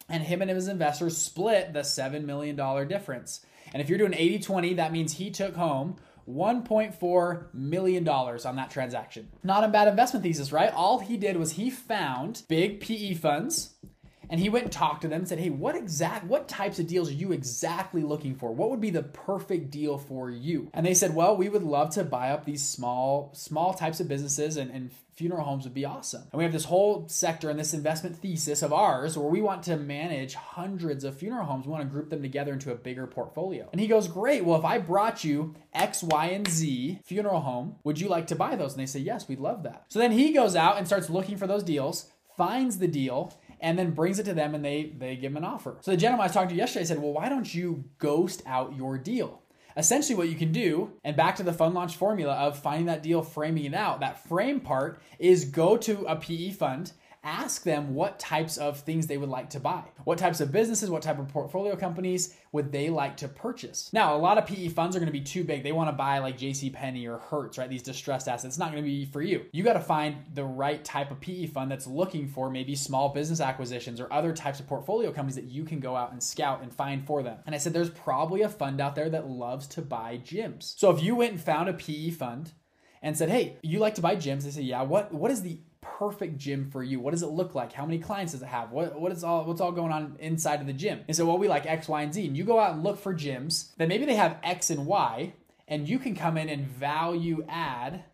And 0.09 0.23
him 0.23 0.41
and 0.41 0.51
his 0.51 0.69
investors 0.69 1.17
split 1.17 1.73
the 1.73 1.81
$7 1.81 2.25
million 2.25 2.57
difference. 2.87 3.45
And 3.73 3.83
if 3.83 3.89
you're 3.89 3.99
doing 3.99 4.15
80 4.15 4.39
20, 4.39 4.75
that 4.75 4.93
means 4.93 5.15
he 5.15 5.31
took 5.31 5.57
home 5.57 5.97
$1.4 6.29 7.55
million 7.55 8.09
on 8.09 8.57
that 8.57 8.71
transaction. 8.71 9.29
Not 9.43 9.65
a 9.65 9.69
bad 9.69 9.89
investment 9.89 10.23
thesis, 10.23 10.53
right? 10.53 10.73
All 10.73 11.01
he 11.01 11.17
did 11.17 11.37
was 11.37 11.53
he 11.53 11.71
found 11.71 12.43
big 12.49 12.81
PE 12.81 13.15
funds 13.15 13.75
and 14.31 14.41
he 14.41 14.49
went 14.49 14.65
and 14.65 14.73
talked 14.73 15.03
to 15.03 15.09
them 15.09 15.21
and 15.21 15.29
said, 15.29 15.39
"Hey, 15.39 15.51
what 15.51 15.77
exact 15.77 16.25
what 16.25 16.49
types 16.49 16.79
of 16.79 16.87
deals 16.87 17.11
are 17.11 17.15
you 17.15 17.33
exactly 17.33 18.03
looking 18.03 18.35
for? 18.35 18.53
What 18.53 18.71
would 18.71 18.81
be 18.81 18.91
the 18.91 19.03
perfect 19.03 19.71
deal 19.71 19.99
for 19.99 20.31
you?" 20.31 20.71
And 20.73 20.87
they 20.87 20.95
said, 20.95 21.15
"Well, 21.15 21.37
we 21.37 21.49
would 21.49 21.63
love 21.63 21.91
to 21.91 22.05
buy 22.05 22.31
up 22.31 22.45
these 22.45 22.67
small 22.67 23.31
small 23.35 23.75
types 23.75 24.01
of 24.01 24.09
businesses 24.09 24.57
and, 24.57 24.71
and 24.71 24.91
funeral 25.21 25.45
homes 25.45 25.65
would 25.65 25.75
be 25.75 25.85
awesome. 25.85 26.23
And 26.33 26.39
we 26.39 26.45
have 26.45 26.53
this 26.53 26.65
whole 26.65 27.07
sector 27.07 27.51
and 27.51 27.61
this 27.61 27.75
investment 27.75 28.17
thesis 28.17 28.63
of 28.63 28.73
ours 28.73 29.19
where 29.19 29.29
we 29.29 29.43
want 29.43 29.63
to 29.65 29.77
manage 29.77 30.33
hundreds 30.33 31.05
of 31.05 31.15
funeral 31.15 31.45
homes. 31.45 31.67
We 31.67 31.73
want 31.73 31.85
to 31.85 31.91
group 31.91 32.09
them 32.09 32.23
together 32.23 32.55
into 32.55 32.73
a 32.73 32.75
bigger 32.75 33.07
portfolio. 33.07 33.69
And 33.71 33.83
he 33.83 33.87
goes, 33.87 34.09
Great. 34.09 34.47
Well, 34.47 34.59
if 34.59 34.65
I 34.65 34.79
brought 34.79 35.23
you 35.23 35.55
X, 35.75 36.03
Y, 36.03 36.27
and 36.29 36.49
Z 36.49 37.01
funeral 37.05 37.41
home, 37.41 37.77
would 37.85 38.01
you 38.01 38.09
like 38.09 38.29
to 38.29 38.35
buy 38.35 38.57
those? 38.57 38.73
And 38.73 38.81
they 38.81 38.87
say, 38.87 39.01
Yes, 39.01 39.29
we'd 39.29 39.41
love 39.41 39.63
that. 39.65 39.85
So 39.89 39.99
then 39.99 40.13
he 40.13 40.33
goes 40.33 40.57
out 40.57 40.79
and 40.79 40.87
starts 40.87 41.11
looking 41.11 41.37
for 41.37 41.47
those 41.47 41.65
deals, 41.65 42.11
finds 42.39 42.79
the 42.79 42.89
deal, 42.89 43.35
and 43.61 43.79
then 43.79 43.93
brings 43.93 44.19
it 44.19 44.25
to 44.25 44.35
them 44.35 44.55
and 44.55 44.65
they 44.65 44.93
they 44.99 45.17
give 45.17 45.33
him 45.33 45.37
an 45.37 45.45
offer. 45.45 45.77
So 45.81 45.91
the 45.91 45.97
gentleman 45.97 46.25
I 46.25 46.27
was 46.27 46.33
talking 46.33 46.51
to 46.51 46.55
yesterday 46.55 46.85
said, 46.85 47.01
"Well, 47.01 47.13
why 47.13 47.29
don't 47.29 47.53
you 47.53 47.85
ghost 47.99 48.43
out 48.47 48.77
your 48.77 48.99
deal?" 48.99 49.43
Essentially, 49.77 50.17
what 50.17 50.29
you 50.29 50.35
can 50.35 50.53
do, 50.53 50.93
and 51.05 51.17
back 51.17 51.37
to 51.37 51.43
the 51.43 51.53
fund 51.53 51.75
launch 51.75 51.97
formula 51.97 52.35
of 52.35 52.59
finding 52.59 52.87
that 52.87 53.03
deal, 53.03 53.23
framing 53.23 53.65
it 53.65 53.75
out, 53.75 54.01
that 54.01 54.27
frame 54.29 54.61
part 54.61 55.01
is 55.19 55.45
go 55.45 55.77
to 55.77 56.05
a 56.07 56.17
PE 56.17 56.51
fund 56.51 56.93
ask 57.23 57.65
them 57.65 57.95
what 57.95 58.19
types 58.19 58.57
of 58.57 58.81
things 58.81 59.07
they 59.07 59.19
would 59.19 59.29
like 59.29 59.51
to 59.51 59.61
buy. 59.61 59.85
What 60.05 60.19
types 60.19 60.41
of 60.41 60.53
businesses, 60.53 60.91
what 60.91 61.03
type 61.03 61.19
of 61.19 61.29
portfolio 61.29 61.77
companies 61.77 62.35
would 62.53 62.73
they 62.73 62.89
like 62.89 63.17
to 63.19 63.29
purchase? 63.29 63.91
Now, 63.93 64.17
a 64.17 64.19
lot 64.19 64.39
of 64.39 64.47
PE 64.47 64.69
funds 64.69 64.97
are 64.97 64.99
going 64.99 65.13
to 65.13 65.13
be 65.13 65.21
too 65.21 65.45
big. 65.45 65.63
They 65.63 65.73
want 65.73 65.89
to 65.89 65.93
buy 65.93 66.19
like 66.19 66.39
JC 66.39 66.73
Penney 66.73 67.07
or 67.07 67.19
Hertz, 67.19 67.59
right? 67.59 67.69
These 67.69 67.83
distressed 67.83 68.29
assets. 68.29 68.45
It's 68.45 68.59
not 68.59 68.73
going 68.73 68.83
to 68.83 68.89
be 68.89 69.05
for 69.05 69.21
you. 69.23 69.45
You 69.53 69.63
got 69.63 69.75
to 69.75 69.81
find 69.81 70.17
the 70.35 70.45
right 70.45 70.83
type 70.85 71.11
of 71.11 71.21
PE 71.21 71.47
fund 71.47 71.71
that's 71.71 71.87
looking 71.87 72.27
for 72.27 72.51
maybe 72.51 72.75
small 72.75 73.11
business 73.11 73.41
acquisitions 73.41 74.01
or 74.01 74.13
other 74.13 74.33
types 74.33 74.61
of 74.61 74.67
portfolio 74.67 75.13
companies 75.13 75.37
that 75.37 75.45
you 75.45 75.65
can 75.65 75.81
go 75.81 75.97
out 75.97 76.13
and 76.13 76.23
scout 76.23 76.63
and 76.63 76.73
find 76.73 77.07
for 77.07 77.23
them. 77.23 77.39
And 77.47 77.55
I 77.55 77.59
said 77.59 77.73
there's 77.73 77.91
probably 77.91 78.43
a 78.43 78.49
fund 78.49 78.81
out 78.81 78.95
there 78.95 79.11
that 79.11 79.29
loves 79.29 79.67
to 79.69 79.83
buy 79.83 80.21
gyms. 80.25 80.79
So 80.79 80.91
if 80.91 81.03
you 81.03 81.17
went 81.17 81.33
and 81.33 81.41
found 81.41 81.69
a 81.69 81.75
PE 81.75 82.11
fund 82.11 82.53
and 83.03 83.17
said, 83.17 83.31
"Hey, 83.31 83.57
you 83.63 83.79
like 83.79 83.95
to 83.97 84.03
buy 84.03 84.17
gyms?" 84.17 84.45
They 84.45 84.51
say, 84.51 84.63
"Yeah." 84.63 84.83
What 84.83 85.13
What 85.13 85.31
is 85.31 85.43
the 85.43 85.61
perfect 86.01 86.39
gym 86.39 86.71
for 86.71 86.83
you? 86.83 86.99
What 86.99 87.11
does 87.11 87.23
it 87.23 87.27
look 87.27 87.55
like? 87.55 87.75
How 87.75 87.85
many 87.85 87.99
clients 87.99 88.33
does 88.33 88.41
it 88.41 88.47
have? 88.47 88.73
What 88.73 88.99
what 88.99 89.13
is 89.13 89.23
all 89.23 89.45
what's 89.45 89.61
all 89.61 89.71
going 89.71 89.93
on 89.93 90.17
inside 90.19 90.63
of 90.63 90.67
the 90.67 90.73
gym? 90.73 91.05
And 91.07 91.15
so, 91.15 91.27
well, 91.27 91.37
we 91.37 91.47
like 91.47 91.67
X, 91.67 91.89
Y, 91.89 92.01
and 92.01 92.15
Z. 92.15 92.27
And 92.27 92.35
you 92.35 92.43
go 92.45 92.59
out 92.59 92.73
and 92.73 92.83
look 92.83 92.99
for 92.99 93.15
gyms 93.15 93.77
that 93.77 93.87
maybe 93.87 94.07
they 94.07 94.15
have 94.15 94.39
X 94.43 94.71
and 94.71 94.87
Y, 94.87 95.35
and 95.69 95.87
you 95.87 95.99
can 95.99 96.17
come 96.17 96.39
in 96.39 96.49
and 96.49 96.67
value 96.67 97.45
add 97.51 98.05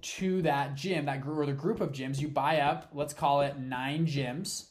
to 0.00 0.40
that 0.40 0.74
gym, 0.74 1.04
that 1.04 1.20
group 1.20 1.36
or 1.36 1.44
the 1.44 1.52
group 1.52 1.82
of 1.82 1.92
gyms. 1.92 2.18
You 2.18 2.28
buy 2.28 2.60
up, 2.60 2.88
let's 2.94 3.12
call 3.12 3.42
it 3.42 3.58
nine 3.58 4.06
gyms, 4.06 4.68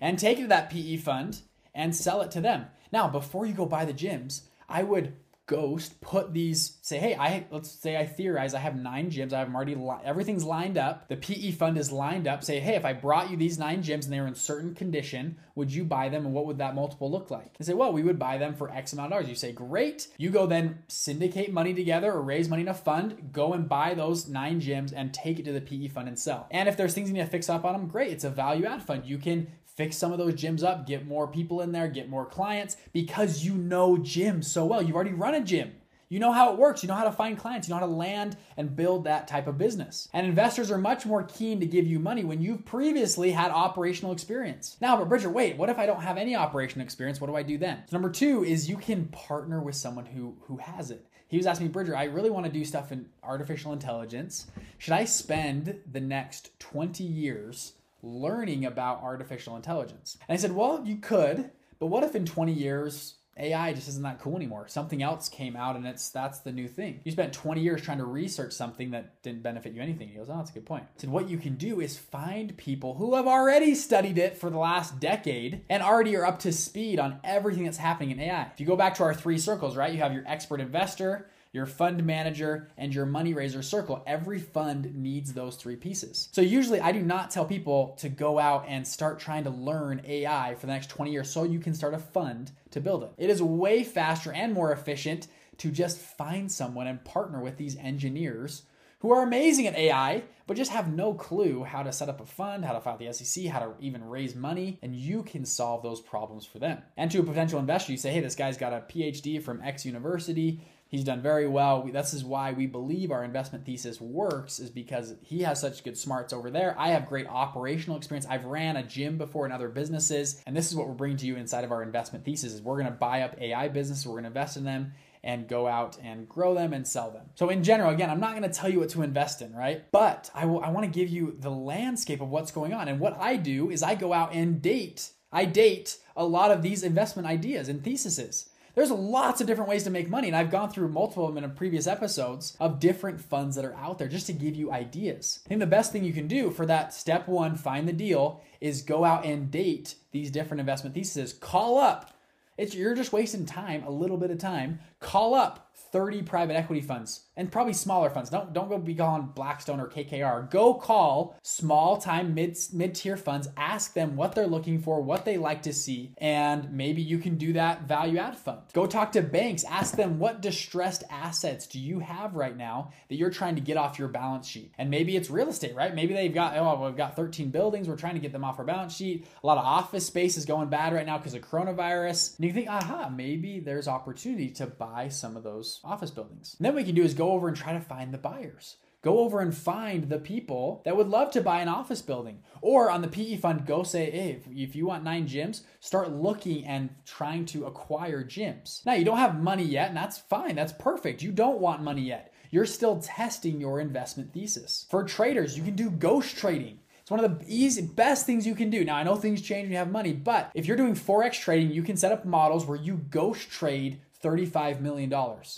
and 0.00 0.16
take 0.16 0.38
it 0.38 0.42
to 0.42 0.46
that 0.46 0.70
PE 0.70 0.98
fund 0.98 1.40
and 1.74 1.94
sell 1.94 2.22
it 2.22 2.30
to 2.30 2.40
them. 2.40 2.66
Now, 2.92 3.08
before 3.08 3.46
you 3.46 3.52
go 3.52 3.66
buy 3.66 3.84
the 3.84 3.92
gyms, 3.92 4.42
I 4.68 4.84
would 4.84 5.16
Ghost 5.46 6.00
put 6.00 6.32
these 6.32 6.78
say, 6.80 6.98
hey, 6.98 7.14
I 7.14 7.44
let's 7.50 7.70
say 7.70 7.98
I 7.98 8.06
theorize 8.06 8.54
I 8.54 8.60
have 8.60 8.76
nine 8.76 9.10
gyms. 9.10 9.34
I 9.34 9.40
have 9.40 9.54
already 9.54 9.74
li- 9.74 10.00
everything's 10.02 10.44
lined 10.44 10.78
up. 10.78 11.06
The 11.08 11.16
PE 11.16 11.50
fund 11.50 11.76
is 11.76 11.92
lined 11.92 12.26
up. 12.26 12.42
Say, 12.42 12.60
hey, 12.60 12.76
if 12.76 12.84
I 12.86 12.94
brought 12.94 13.30
you 13.30 13.36
these 13.36 13.58
nine 13.58 13.82
gyms 13.82 14.04
and 14.04 14.12
they 14.12 14.20
were 14.20 14.26
in 14.26 14.34
certain 14.34 14.74
condition, 14.74 15.36
would 15.54 15.70
you 15.70 15.84
buy 15.84 16.08
them 16.08 16.24
and 16.24 16.34
what 16.34 16.46
would 16.46 16.58
that 16.58 16.74
multiple 16.74 17.10
look 17.10 17.30
like? 17.30 17.58
They 17.58 17.64
say, 17.66 17.74
well, 17.74 17.92
we 17.92 18.02
would 18.02 18.18
buy 18.18 18.38
them 18.38 18.54
for 18.54 18.70
X 18.70 18.94
amount 18.94 19.12
of 19.12 19.18
dollars. 19.18 19.28
You 19.28 19.34
say, 19.34 19.52
great. 19.52 20.08
You 20.16 20.30
go 20.30 20.46
then 20.46 20.78
syndicate 20.88 21.52
money 21.52 21.74
together 21.74 22.10
or 22.10 22.22
raise 22.22 22.48
money 22.48 22.62
in 22.62 22.68
a 22.68 22.74
fund, 22.74 23.30
go 23.30 23.52
and 23.52 23.68
buy 23.68 23.92
those 23.92 24.26
nine 24.28 24.62
gyms 24.62 24.94
and 24.96 25.12
take 25.12 25.38
it 25.38 25.44
to 25.44 25.52
the 25.52 25.60
PE 25.60 25.88
fund 25.88 26.08
and 26.08 26.18
sell. 26.18 26.46
And 26.50 26.70
if 26.70 26.78
there's 26.78 26.94
things 26.94 27.08
you 27.08 27.14
need 27.14 27.20
to 27.20 27.26
fix 27.26 27.50
up 27.50 27.66
on 27.66 27.74
them, 27.74 27.88
great. 27.88 28.12
It's 28.12 28.24
a 28.24 28.30
value 28.30 28.64
add 28.64 28.82
fund. 28.82 29.04
You 29.04 29.18
can 29.18 29.48
fix 29.76 29.96
some 29.96 30.12
of 30.12 30.18
those 30.18 30.34
gyms 30.34 30.62
up, 30.62 30.86
get 30.86 31.06
more 31.06 31.26
people 31.26 31.60
in 31.60 31.72
there, 31.72 31.88
get 31.88 32.08
more 32.08 32.26
clients 32.26 32.76
because 32.92 33.44
you 33.44 33.54
know 33.54 33.96
gyms 33.96 34.44
so 34.44 34.64
well. 34.64 34.82
You've 34.82 34.96
already 34.96 35.12
run 35.12 35.34
a 35.34 35.40
gym. 35.40 35.72
You 36.08 36.20
know 36.20 36.32
how 36.32 36.52
it 36.52 36.58
works. 36.58 36.82
You 36.82 36.88
know 36.88 36.94
how 36.94 37.04
to 37.04 37.12
find 37.12 37.36
clients. 37.36 37.66
You 37.66 37.74
know 37.74 37.80
how 37.80 37.86
to 37.86 37.92
land 37.92 38.36
and 38.56 38.76
build 38.76 39.04
that 39.04 39.26
type 39.26 39.46
of 39.46 39.58
business. 39.58 40.08
And 40.12 40.26
investors 40.26 40.70
are 40.70 40.78
much 40.78 41.06
more 41.06 41.24
keen 41.24 41.58
to 41.60 41.66
give 41.66 41.86
you 41.86 41.98
money 41.98 42.22
when 42.24 42.40
you've 42.40 42.64
previously 42.64 43.32
had 43.32 43.50
operational 43.50 44.12
experience. 44.12 44.76
Now, 44.80 44.96
but 44.96 45.08
Bridger, 45.08 45.30
wait, 45.30 45.56
what 45.56 45.70
if 45.70 45.78
I 45.78 45.86
don't 45.86 46.02
have 46.02 46.18
any 46.18 46.36
operational 46.36 46.84
experience? 46.84 47.20
What 47.20 47.28
do 47.28 47.36
I 47.36 47.42
do 47.42 47.58
then? 47.58 47.82
So 47.88 47.96
number 47.96 48.10
two 48.10 48.44
is 48.44 48.68
you 48.68 48.76
can 48.76 49.06
partner 49.06 49.60
with 49.60 49.74
someone 49.74 50.06
who 50.06 50.36
who 50.42 50.58
has 50.58 50.90
it. 50.90 51.04
He 51.26 51.36
was 51.36 51.46
asking 51.46 51.66
me, 51.66 51.72
Bridger, 51.72 51.96
I 51.96 52.04
really 52.04 52.30
want 52.30 52.46
to 52.46 52.52
do 52.52 52.64
stuff 52.64 52.92
in 52.92 53.06
artificial 53.22 53.72
intelligence. 53.72 54.46
Should 54.78 54.92
I 54.92 55.06
spend 55.06 55.80
the 55.90 56.00
next 56.00 56.56
20 56.60 57.02
years 57.02 57.72
learning 58.04 58.64
about 58.64 59.02
artificial 59.02 59.56
intelligence? 59.56 60.18
And 60.28 60.36
I 60.36 60.40
said, 60.40 60.52
well, 60.52 60.82
you 60.84 60.96
could, 60.96 61.50
but 61.78 61.86
what 61.86 62.04
if 62.04 62.14
in 62.14 62.26
20 62.26 62.52
years 62.52 63.14
AI 63.36 63.72
just 63.72 63.88
isn't 63.88 64.02
that 64.02 64.20
cool 64.20 64.36
anymore. 64.36 64.68
Something 64.68 65.02
else 65.02 65.28
came 65.28 65.56
out 65.56 65.76
and 65.76 65.86
it's 65.86 66.08
that's 66.10 66.38
the 66.38 66.52
new 66.52 66.68
thing. 66.68 67.00
You 67.04 67.12
spent 67.12 67.32
20 67.32 67.60
years 67.60 67.82
trying 67.82 67.98
to 67.98 68.04
research 68.04 68.52
something 68.52 68.90
that 68.92 69.22
didn't 69.22 69.42
benefit 69.42 69.72
you 69.72 69.82
anything. 69.82 70.08
He 70.08 70.16
goes, 70.16 70.28
Oh, 70.30 70.36
that's 70.36 70.50
a 70.50 70.54
good 70.54 70.66
point. 70.66 70.84
I 70.84 71.00
said, 71.00 71.10
what 71.10 71.28
you 71.28 71.38
can 71.38 71.56
do 71.56 71.80
is 71.80 71.96
find 71.96 72.56
people 72.56 72.94
who 72.94 73.14
have 73.16 73.26
already 73.26 73.74
studied 73.74 74.18
it 74.18 74.36
for 74.36 74.50
the 74.50 74.58
last 74.58 75.00
decade 75.00 75.62
and 75.68 75.82
already 75.82 76.16
are 76.16 76.24
up 76.24 76.38
to 76.40 76.52
speed 76.52 76.98
on 76.98 77.18
everything 77.24 77.64
that's 77.64 77.78
happening 77.78 78.10
in 78.12 78.20
AI. 78.20 78.50
If 78.52 78.60
you 78.60 78.66
go 78.66 78.76
back 78.76 78.94
to 78.96 79.02
our 79.02 79.14
three 79.14 79.38
circles, 79.38 79.76
right? 79.76 79.92
You 79.92 79.98
have 79.98 80.12
your 80.12 80.24
expert 80.26 80.60
investor, 80.60 81.28
your 81.54 81.66
fund 81.66 82.04
manager, 82.04 82.68
and 82.76 82.92
your 82.92 83.06
money 83.06 83.32
raiser 83.32 83.62
circle. 83.62 84.02
Every 84.06 84.40
fund 84.40 84.92
needs 84.96 85.32
those 85.32 85.54
three 85.54 85.76
pieces. 85.76 86.28
So 86.32 86.40
usually 86.40 86.80
I 86.80 86.90
do 86.90 87.00
not 87.00 87.30
tell 87.30 87.44
people 87.44 87.96
to 88.00 88.08
go 88.08 88.40
out 88.40 88.66
and 88.68 88.86
start 88.86 89.20
trying 89.20 89.44
to 89.44 89.50
learn 89.50 90.02
AI 90.04 90.56
for 90.56 90.66
the 90.66 90.72
next 90.72 90.90
20 90.90 91.12
years 91.12 91.30
so 91.30 91.44
you 91.44 91.60
can 91.60 91.72
start 91.72 91.94
a 91.94 91.98
fund 91.98 92.50
to 92.72 92.80
build 92.80 93.04
it. 93.04 93.12
It 93.16 93.30
is 93.30 93.40
way 93.40 93.84
faster 93.84 94.32
and 94.32 94.52
more 94.52 94.72
efficient 94.72 95.28
to 95.58 95.70
just 95.70 95.98
find 95.98 96.50
someone 96.50 96.88
and 96.88 97.04
partner 97.04 97.40
with 97.40 97.56
these 97.56 97.76
engineers 97.76 98.64
who 99.04 99.12
are 99.12 99.22
amazing 99.22 99.66
at 99.66 99.76
AI, 99.76 100.24
but 100.46 100.56
just 100.56 100.70
have 100.72 100.90
no 100.90 101.12
clue 101.12 101.62
how 101.62 101.82
to 101.82 101.92
set 101.92 102.08
up 102.08 102.22
a 102.22 102.26
fund, 102.26 102.64
how 102.64 102.72
to 102.72 102.80
file 102.80 102.96
the 102.96 103.12
SEC, 103.12 103.44
how 103.44 103.58
to 103.60 103.74
even 103.78 104.02
raise 104.02 104.34
money, 104.34 104.78
and 104.82 104.96
you 104.96 105.22
can 105.22 105.44
solve 105.44 105.82
those 105.82 106.00
problems 106.00 106.46
for 106.46 106.58
them. 106.58 106.78
And 106.96 107.10
to 107.10 107.20
a 107.20 107.22
potential 107.22 107.58
investor, 107.60 107.92
you 107.92 107.98
say, 107.98 108.10
hey, 108.10 108.20
this 108.20 108.34
guy's 108.34 108.56
got 108.56 108.72
a 108.72 108.80
PhD 108.80 109.42
from 109.42 109.60
X 109.62 109.84
university. 109.84 110.60
He's 110.94 111.02
done 111.02 111.20
very 111.20 111.48
well. 111.48 111.82
This 111.82 112.14
is 112.14 112.24
why 112.24 112.52
we 112.52 112.66
believe 112.66 113.10
our 113.10 113.24
investment 113.24 113.66
thesis 113.66 114.00
works, 114.00 114.60
is 114.60 114.70
because 114.70 115.16
he 115.22 115.40
has 115.40 115.60
such 115.60 115.82
good 115.82 115.98
smarts 115.98 116.32
over 116.32 116.52
there. 116.52 116.76
I 116.78 116.90
have 116.90 117.08
great 117.08 117.26
operational 117.26 117.96
experience. 117.96 118.28
I've 118.30 118.44
ran 118.44 118.76
a 118.76 118.82
gym 118.84 119.18
before 119.18 119.44
in 119.44 119.50
other 119.50 119.68
businesses, 119.68 120.40
and 120.46 120.56
this 120.56 120.70
is 120.70 120.76
what 120.76 120.86
we're 120.86 120.94
bringing 120.94 121.16
to 121.16 121.26
you 121.26 121.34
inside 121.34 121.64
of 121.64 121.72
our 121.72 121.82
investment 121.82 122.24
thesis: 122.24 122.52
is 122.52 122.62
we're 122.62 122.78
going 122.78 122.92
to 122.92 122.96
buy 122.96 123.22
up 123.22 123.34
AI 123.40 123.66
businesses, 123.66 124.06
we're 124.06 124.12
going 124.12 124.22
to 124.22 124.28
invest 124.28 124.56
in 124.56 124.62
them, 124.62 124.92
and 125.24 125.48
go 125.48 125.66
out 125.66 125.98
and 126.00 126.28
grow 126.28 126.54
them 126.54 126.72
and 126.72 126.86
sell 126.86 127.10
them. 127.10 127.24
So 127.34 127.48
in 127.48 127.64
general, 127.64 127.90
again, 127.90 128.08
I'm 128.08 128.20
not 128.20 128.36
going 128.36 128.48
to 128.48 128.56
tell 128.56 128.70
you 128.70 128.78
what 128.78 128.90
to 128.90 129.02
invest 129.02 129.42
in, 129.42 129.52
right? 129.52 129.90
But 129.90 130.30
I, 130.32 130.42
I 130.42 130.70
want 130.70 130.84
to 130.84 130.96
give 130.96 131.08
you 131.08 131.36
the 131.40 131.50
landscape 131.50 132.20
of 132.20 132.28
what's 132.28 132.52
going 132.52 132.72
on. 132.72 132.86
And 132.86 133.00
what 133.00 133.18
I 133.18 133.34
do 133.34 133.68
is 133.68 133.82
I 133.82 133.96
go 133.96 134.12
out 134.12 134.32
and 134.32 134.62
date. 134.62 135.10
I 135.32 135.44
date 135.44 135.96
a 136.16 136.24
lot 136.24 136.52
of 136.52 136.62
these 136.62 136.84
investment 136.84 137.26
ideas 137.26 137.68
and 137.68 137.82
theses. 137.82 138.48
There's 138.74 138.90
lots 138.90 139.40
of 139.40 139.46
different 139.46 139.70
ways 139.70 139.84
to 139.84 139.90
make 139.90 140.10
money, 140.10 140.26
and 140.26 140.36
I've 140.36 140.50
gone 140.50 140.68
through 140.68 140.88
multiple 140.88 141.28
of 141.28 141.34
them 141.34 141.44
in 141.44 141.50
previous 141.52 141.86
episodes 141.86 142.56
of 142.58 142.80
different 142.80 143.20
funds 143.20 143.54
that 143.54 143.64
are 143.64 143.74
out 143.74 143.98
there 143.98 144.08
just 144.08 144.26
to 144.26 144.32
give 144.32 144.56
you 144.56 144.72
ideas. 144.72 145.40
I 145.46 145.48
think 145.48 145.60
the 145.60 145.66
best 145.66 145.92
thing 145.92 146.04
you 146.04 146.12
can 146.12 146.26
do 146.26 146.50
for 146.50 146.66
that 146.66 146.92
step 146.92 147.28
one, 147.28 147.54
find 147.54 147.86
the 147.86 147.92
deal, 147.92 148.42
is 148.60 148.82
go 148.82 149.04
out 149.04 149.24
and 149.24 149.50
date 149.50 149.94
these 150.10 150.30
different 150.30 150.60
investment 150.60 150.94
theses. 150.94 151.32
Call 151.32 151.78
up. 151.78 152.10
It's 152.56 152.74
you're 152.74 152.94
just 152.94 153.12
wasting 153.12 153.46
time, 153.46 153.84
a 153.84 153.90
little 153.90 154.16
bit 154.16 154.30
of 154.30 154.38
time. 154.38 154.80
Call 154.98 155.34
up 155.34 155.70
30 155.74 156.22
private 156.22 156.56
equity 156.56 156.80
funds 156.80 157.24
and 157.36 157.50
probably 157.50 157.72
smaller 157.72 158.10
funds. 158.10 158.30
Don't 158.30 158.52
don't 158.52 158.68
go 158.68 158.78
be 158.78 158.94
calling 158.94 159.30
Blackstone 159.34 159.80
or 159.80 159.88
KKR. 159.88 160.50
Go 160.50 160.74
call 160.74 161.36
small 161.42 161.98
time 161.98 162.34
mid 162.34 162.56
mid 162.72 162.94
tier 162.94 163.16
funds. 163.16 163.48
Ask 163.56 163.94
them 163.94 164.16
what 164.16 164.34
they're 164.34 164.46
looking 164.46 164.80
for, 164.80 165.00
what 165.00 165.24
they 165.24 165.36
like 165.36 165.62
to 165.62 165.72
see, 165.72 166.12
and 166.18 166.72
maybe 166.72 167.02
you 167.02 167.18
can 167.18 167.36
do 167.36 167.52
that 167.54 167.82
value 167.82 168.18
add 168.18 168.36
fund. 168.36 168.60
Go 168.72 168.86
talk 168.86 169.12
to 169.12 169.22
banks. 169.22 169.64
Ask 169.64 169.96
them 169.96 170.18
what 170.18 170.40
distressed 170.40 171.04
assets 171.10 171.66
do 171.66 171.78
you 171.78 172.00
have 172.00 172.34
right 172.34 172.56
now 172.56 172.92
that 173.08 173.16
you're 173.16 173.30
trying 173.30 173.54
to 173.56 173.60
get 173.60 173.76
off 173.76 173.98
your 173.98 174.08
balance 174.08 174.46
sheet. 174.46 174.72
And 174.78 174.90
maybe 174.90 175.16
it's 175.16 175.30
real 175.30 175.48
estate, 175.48 175.74
right? 175.74 175.94
Maybe 175.94 176.14
they've 176.14 176.34
got 176.34 176.56
oh 176.56 176.84
we've 176.84 176.96
got 176.96 177.16
13 177.16 177.50
buildings. 177.50 177.88
We're 177.88 177.96
trying 177.96 178.14
to 178.14 178.20
get 178.20 178.32
them 178.32 178.44
off 178.44 178.58
our 178.58 178.64
balance 178.64 178.94
sheet. 178.94 179.26
A 179.42 179.46
lot 179.46 179.58
of 179.58 179.64
office 179.64 180.06
space 180.06 180.36
is 180.36 180.44
going 180.44 180.68
bad 180.68 180.92
right 180.92 181.06
now 181.06 181.18
because 181.18 181.34
of 181.34 181.42
coronavirus. 181.42 182.36
And 182.36 182.46
you 182.46 182.52
think, 182.52 182.68
aha, 182.68 183.10
maybe 183.14 183.60
there's 183.60 183.88
opportunity 183.88 184.50
to 184.50 184.66
buy 184.66 185.08
some 185.08 185.36
of 185.36 185.42
those 185.42 185.63
office 185.84 186.10
buildings. 186.10 186.56
And 186.58 186.64
then 186.64 186.74
what 186.74 186.82
we 186.82 186.86
can 186.86 186.94
do 186.94 187.02
is 187.02 187.14
go 187.14 187.32
over 187.32 187.48
and 187.48 187.56
try 187.56 187.72
to 187.72 187.80
find 187.80 188.12
the 188.12 188.18
buyers. 188.18 188.76
Go 189.04 189.18
over 189.18 189.40
and 189.40 189.54
find 189.54 190.08
the 190.08 190.18
people 190.18 190.80
that 190.86 190.96
would 190.96 191.08
love 191.08 191.30
to 191.32 191.42
buy 191.42 191.60
an 191.60 191.68
office 191.68 192.00
building. 192.00 192.38
Or 192.62 192.90
on 192.90 193.02
the 193.02 193.08
PE 193.08 193.36
fund, 193.36 193.66
go 193.66 193.82
say, 193.82 194.10
hey, 194.10 194.30
if, 194.30 194.48
if 194.50 194.74
you 194.74 194.86
want 194.86 195.04
nine 195.04 195.28
gyms, 195.28 195.60
start 195.80 196.10
looking 196.10 196.64
and 196.64 196.88
trying 197.04 197.44
to 197.46 197.66
acquire 197.66 198.24
gyms. 198.24 198.84
Now, 198.86 198.94
you 198.94 199.04
don't 199.04 199.18
have 199.18 199.42
money 199.42 199.64
yet, 199.64 199.88
and 199.88 199.96
that's 199.96 200.16
fine. 200.16 200.54
That's 200.54 200.72
perfect. 200.72 201.22
You 201.22 201.32
don't 201.32 201.60
want 201.60 201.82
money 201.82 202.00
yet. 202.00 202.32
You're 202.50 202.64
still 202.64 202.98
testing 202.98 203.60
your 203.60 203.78
investment 203.78 204.32
thesis. 204.32 204.86
For 204.88 205.04
traders, 205.04 205.58
you 205.58 205.64
can 205.64 205.76
do 205.76 205.90
ghost 205.90 206.38
trading. 206.38 206.78
It's 207.02 207.10
one 207.10 207.22
of 207.22 207.38
the 207.38 207.44
easy, 207.46 207.82
best 207.82 208.24
things 208.24 208.46
you 208.46 208.54
can 208.54 208.70
do. 208.70 208.82
Now, 208.86 208.96
I 208.96 209.02
know 209.02 209.16
things 209.16 209.42
change 209.42 209.64
when 209.64 209.72
you 209.72 209.76
have 209.76 209.90
money, 209.90 210.14
but 210.14 210.50
if 210.54 210.64
you're 210.64 210.78
doing 210.78 210.94
Forex 210.94 211.38
trading, 211.38 211.70
you 211.70 211.82
can 211.82 211.98
set 211.98 212.12
up 212.12 212.24
models 212.24 212.64
where 212.64 212.78
you 212.78 212.96
ghost 213.10 213.50
trade 213.50 214.00
$35 214.24 214.80
million 214.80 215.12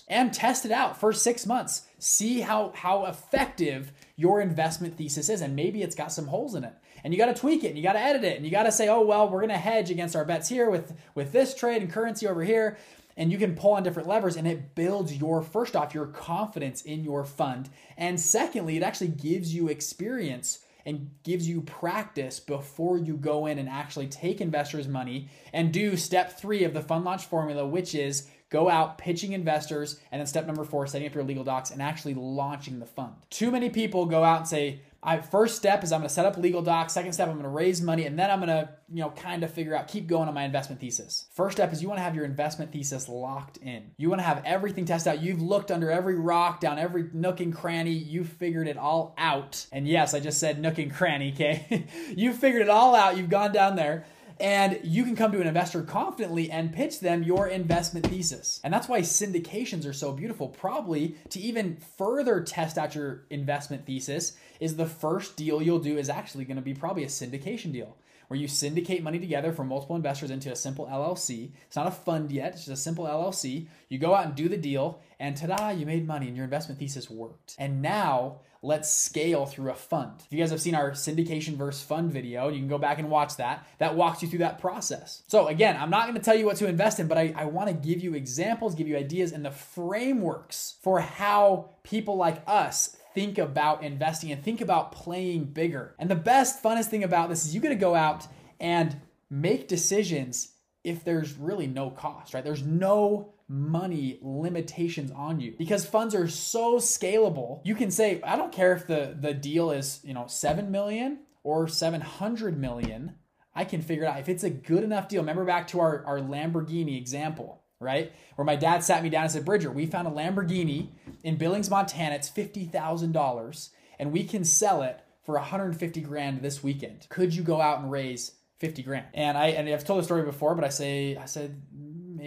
and 0.08 0.34
test 0.34 0.64
it 0.64 0.72
out 0.72 0.98
for 0.98 1.12
six 1.12 1.46
months. 1.46 1.82
See 1.98 2.40
how, 2.40 2.72
how 2.74 3.06
effective 3.06 3.92
your 4.16 4.40
investment 4.40 4.96
thesis 4.96 5.28
is. 5.28 5.40
And 5.40 5.54
maybe 5.54 5.82
it's 5.82 5.94
got 5.94 6.10
some 6.10 6.26
holes 6.26 6.54
in 6.54 6.64
it. 6.64 6.74
And 7.04 7.14
you 7.14 7.18
got 7.18 7.26
to 7.26 7.40
tweak 7.40 7.62
it 7.62 7.68
and 7.68 7.76
you 7.76 7.84
got 7.84 7.92
to 7.92 8.00
edit 8.00 8.24
it 8.24 8.36
and 8.36 8.44
you 8.44 8.50
got 8.50 8.64
to 8.64 8.72
say, 8.72 8.88
oh, 8.88 9.02
well, 9.02 9.28
we're 9.28 9.40
going 9.40 9.50
to 9.50 9.56
hedge 9.56 9.90
against 9.90 10.16
our 10.16 10.24
bets 10.24 10.48
here 10.48 10.68
with, 10.68 10.94
with 11.14 11.30
this 11.32 11.54
trade 11.54 11.82
and 11.82 11.92
currency 11.92 12.26
over 12.26 12.42
here. 12.42 12.76
And 13.16 13.30
you 13.30 13.38
can 13.38 13.54
pull 13.54 13.72
on 13.72 13.82
different 13.82 14.08
levers 14.08 14.36
and 14.36 14.46
it 14.46 14.74
builds 14.74 15.14
your, 15.14 15.40
first 15.42 15.76
off, 15.76 15.94
your 15.94 16.06
confidence 16.06 16.82
in 16.82 17.04
your 17.04 17.24
fund. 17.24 17.70
And 17.96 18.20
secondly, 18.20 18.76
it 18.76 18.82
actually 18.82 19.08
gives 19.08 19.54
you 19.54 19.68
experience 19.68 20.58
and 20.86 21.10
gives 21.24 21.48
you 21.48 21.60
practice 21.62 22.38
before 22.38 22.96
you 22.96 23.16
go 23.16 23.46
in 23.46 23.58
and 23.58 23.68
actually 23.68 24.06
take 24.06 24.40
investors' 24.40 24.86
money 24.86 25.28
and 25.52 25.72
do 25.72 25.96
step 25.96 26.38
three 26.38 26.62
of 26.62 26.72
the 26.72 26.80
fund 26.80 27.04
launch 27.04 27.26
formula, 27.26 27.66
which 27.66 27.94
is 27.94 28.28
go 28.50 28.68
out 28.68 28.98
pitching 28.98 29.32
investors, 29.32 30.00
and 30.12 30.20
then 30.20 30.26
step 30.26 30.46
number 30.46 30.64
four, 30.64 30.86
setting 30.86 31.06
up 31.06 31.14
your 31.14 31.24
legal 31.24 31.44
docs 31.44 31.70
and 31.70 31.82
actually 31.82 32.14
launching 32.14 32.78
the 32.78 32.86
fund. 32.86 33.14
Too 33.30 33.50
many 33.50 33.70
people 33.70 34.06
go 34.06 34.22
out 34.22 34.38
and 34.38 34.48
say, 34.48 34.80
I, 35.02 35.20
first 35.20 35.56
step 35.56 35.84
is 35.84 35.92
I'm 35.92 36.00
going 36.00 36.08
to 36.08 36.14
set 36.14 36.26
up 36.26 36.36
legal 36.36 36.62
docs. 36.62 36.92
Second 36.92 37.12
step, 37.12 37.28
I'm 37.28 37.34
going 37.34 37.44
to 37.44 37.48
raise 37.48 37.80
money, 37.80 38.06
and 38.06 38.18
then 38.18 38.28
I'm 38.28 38.40
going 38.40 38.48
to, 38.48 38.68
you 38.92 39.02
know, 39.02 39.10
kind 39.10 39.44
of 39.44 39.52
figure 39.52 39.76
out, 39.76 39.86
keep 39.86 40.08
going 40.08 40.26
on 40.26 40.34
my 40.34 40.44
investment 40.44 40.80
thesis. 40.80 41.26
First 41.32 41.58
step 41.58 41.72
is 41.72 41.80
you 41.80 41.86
want 41.86 41.98
to 41.98 42.02
have 42.02 42.16
your 42.16 42.24
investment 42.24 42.72
thesis 42.72 43.08
locked 43.08 43.58
in. 43.58 43.92
You 43.98 44.08
want 44.08 44.18
to 44.18 44.24
have 44.24 44.42
everything 44.44 44.84
tested 44.84 45.12
out. 45.12 45.22
You've 45.22 45.40
looked 45.40 45.70
under 45.70 45.92
every 45.92 46.16
rock, 46.16 46.58
down 46.58 46.80
every 46.80 47.08
nook 47.12 47.38
and 47.38 47.54
cranny. 47.54 47.92
You 47.92 48.24
figured 48.24 48.66
it 48.66 48.76
all 48.76 49.14
out. 49.16 49.66
And 49.70 49.86
yes, 49.86 50.12
I 50.12 50.18
just 50.18 50.40
said 50.40 50.60
nook 50.60 50.78
and 50.78 50.92
cranny. 50.92 51.32
Okay, 51.32 51.86
you 52.16 52.32
figured 52.32 52.62
it 52.62 52.68
all 52.68 52.96
out. 52.96 53.16
You've 53.16 53.30
gone 53.30 53.52
down 53.52 53.76
there 53.76 54.06
and 54.38 54.80
you 54.82 55.04
can 55.04 55.16
come 55.16 55.32
to 55.32 55.40
an 55.40 55.46
investor 55.46 55.82
confidently 55.82 56.50
and 56.50 56.72
pitch 56.72 57.00
them 57.00 57.22
your 57.22 57.48
investment 57.48 58.06
thesis. 58.06 58.60
And 58.64 58.72
that's 58.72 58.88
why 58.88 59.00
syndications 59.00 59.88
are 59.88 59.92
so 59.92 60.12
beautiful. 60.12 60.48
Probably 60.48 61.16
to 61.30 61.40
even 61.40 61.78
further 61.96 62.42
test 62.42 62.76
out 62.78 62.94
your 62.94 63.24
investment 63.30 63.86
thesis 63.86 64.36
is 64.60 64.76
the 64.76 64.86
first 64.86 65.36
deal 65.36 65.62
you'll 65.62 65.78
do 65.78 65.98
is 65.98 66.08
actually 66.08 66.44
going 66.44 66.56
to 66.56 66.62
be 66.62 66.74
probably 66.74 67.04
a 67.04 67.08
syndication 67.08 67.72
deal 67.72 67.96
where 68.28 68.38
you 68.38 68.48
syndicate 68.48 69.02
money 69.02 69.18
together 69.18 69.52
from 69.52 69.68
multiple 69.68 69.96
investors 69.96 70.30
into 70.30 70.50
a 70.50 70.56
simple 70.56 70.86
LLC. 70.86 71.52
It's 71.66 71.76
not 71.76 71.86
a 71.86 71.92
fund 71.92 72.32
yet, 72.32 72.54
it's 72.54 72.64
just 72.64 72.80
a 72.80 72.82
simple 72.82 73.04
LLC. 73.04 73.68
You 73.88 73.98
go 73.98 74.14
out 74.14 74.26
and 74.26 74.34
do 74.34 74.48
the 74.48 74.56
deal, 74.56 75.00
and 75.20 75.36
ta 75.36 75.46
da, 75.46 75.70
you 75.70 75.86
made 75.86 76.06
money 76.06 76.26
and 76.26 76.36
your 76.36 76.44
investment 76.44 76.80
thesis 76.80 77.08
worked. 77.08 77.54
And 77.58 77.80
now 77.80 78.40
let's 78.66 78.92
scale 78.92 79.46
through 79.46 79.70
a 79.70 79.74
fund. 79.74 80.12
If 80.18 80.32
you 80.32 80.38
guys 80.38 80.50
have 80.50 80.60
seen 80.60 80.74
our 80.74 80.90
syndication 80.90 81.54
versus 81.54 81.82
fund 81.82 82.10
video, 82.10 82.48
you 82.48 82.58
can 82.58 82.68
go 82.68 82.78
back 82.78 82.98
and 82.98 83.08
watch 83.08 83.36
that. 83.36 83.64
That 83.78 83.94
walks 83.94 84.22
you 84.22 84.28
through 84.28 84.40
that 84.40 84.58
process. 84.58 85.22
So, 85.28 85.46
again, 85.46 85.76
I'm 85.76 85.88
not 85.88 86.06
going 86.06 86.16
to 86.16 86.22
tell 86.22 86.34
you 86.34 86.46
what 86.46 86.56
to 86.56 86.66
invest 86.66 86.98
in, 86.98 87.06
but 87.06 87.16
I, 87.16 87.32
I 87.36 87.44
want 87.44 87.68
to 87.68 87.74
give 87.74 88.02
you 88.02 88.14
examples, 88.14 88.74
give 88.74 88.88
you 88.88 88.96
ideas, 88.96 89.30
and 89.30 89.44
the 89.44 89.52
frameworks 89.52 90.76
for 90.82 90.98
how 90.98 91.70
people 91.84 92.16
like 92.16 92.42
us 92.48 92.96
think 93.14 93.38
about 93.38 93.84
investing 93.84 94.32
and 94.32 94.42
think 94.42 94.60
about 94.60 94.90
playing 94.90 95.44
bigger. 95.44 95.94
And 95.98 96.10
the 96.10 96.16
best, 96.16 96.62
funnest 96.62 96.86
thing 96.86 97.04
about 97.04 97.28
this 97.28 97.46
is 97.46 97.54
you 97.54 97.60
get 97.60 97.68
to 97.68 97.76
go 97.76 97.94
out 97.94 98.26
and 98.58 99.00
make 99.30 99.68
decisions 99.68 100.52
if 100.82 101.04
there's 101.04 101.34
really 101.34 101.66
no 101.66 101.90
cost, 101.90 102.34
right? 102.34 102.44
There's 102.44 102.62
no 102.62 103.32
money 103.48 104.18
limitations 104.22 105.10
on 105.12 105.40
you 105.40 105.54
because 105.58 105.86
funds 105.86 106.14
are 106.14 106.28
so 106.28 106.76
scalable. 106.76 107.60
You 107.64 107.74
can 107.74 107.90
say, 107.90 108.20
I 108.22 108.36
don't 108.36 108.52
care 108.52 108.72
if 108.72 108.86
the, 108.86 109.16
the 109.18 109.34
deal 109.34 109.70
is, 109.70 110.00
you 110.02 110.14
know, 110.14 110.26
7 110.26 110.70
million 110.70 111.20
or 111.42 111.68
700 111.68 112.58
million. 112.58 113.14
I 113.54 113.64
can 113.64 113.82
figure 113.82 114.04
it 114.04 114.08
out. 114.08 114.20
If 114.20 114.28
it's 114.28 114.44
a 114.44 114.50
good 114.50 114.82
enough 114.82 115.08
deal, 115.08 115.22
remember 115.22 115.44
back 115.44 115.68
to 115.68 115.80
our, 115.80 116.04
our 116.04 116.18
Lamborghini 116.18 116.98
example, 116.98 117.62
right? 117.80 118.12
Where 118.34 118.44
my 118.44 118.56
dad 118.56 118.82
sat 118.82 119.02
me 119.02 119.10
down 119.10 119.22
and 119.22 119.32
said, 119.32 119.44
Bridger, 119.44 119.70
we 119.70 119.86
found 119.86 120.08
a 120.08 120.10
Lamborghini 120.10 120.90
in 121.22 121.36
Billings, 121.36 121.70
Montana. 121.70 122.16
It's 122.16 122.30
$50,000 122.30 123.70
and 123.98 124.12
we 124.12 124.24
can 124.24 124.44
sell 124.44 124.82
it 124.82 125.00
for 125.24 125.36
150 125.36 126.00
grand 126.02 126.42
this 126.42 126.62
weekend. 126.62 127.06
Could 127.08 127.34
you 127.34 127.42
go 127.42 127.60
out 127.60 127.80
and 127.80 127.90
raise 127.90 128.32
50 128.58 128.82
grand. 128.82 129.06
And 129.14 129.36
I 129.36 129.48
and 129.48 129.68
I've 129.68 129.84
told 129.84 130.00
the 130.00 130.04
story 130.04 130.22
before, 130.22 130.54
but 130.54 130.64
I 130.64 130.70
say 130.70 131.16
I 131.16 131.26
said 131.26 131.60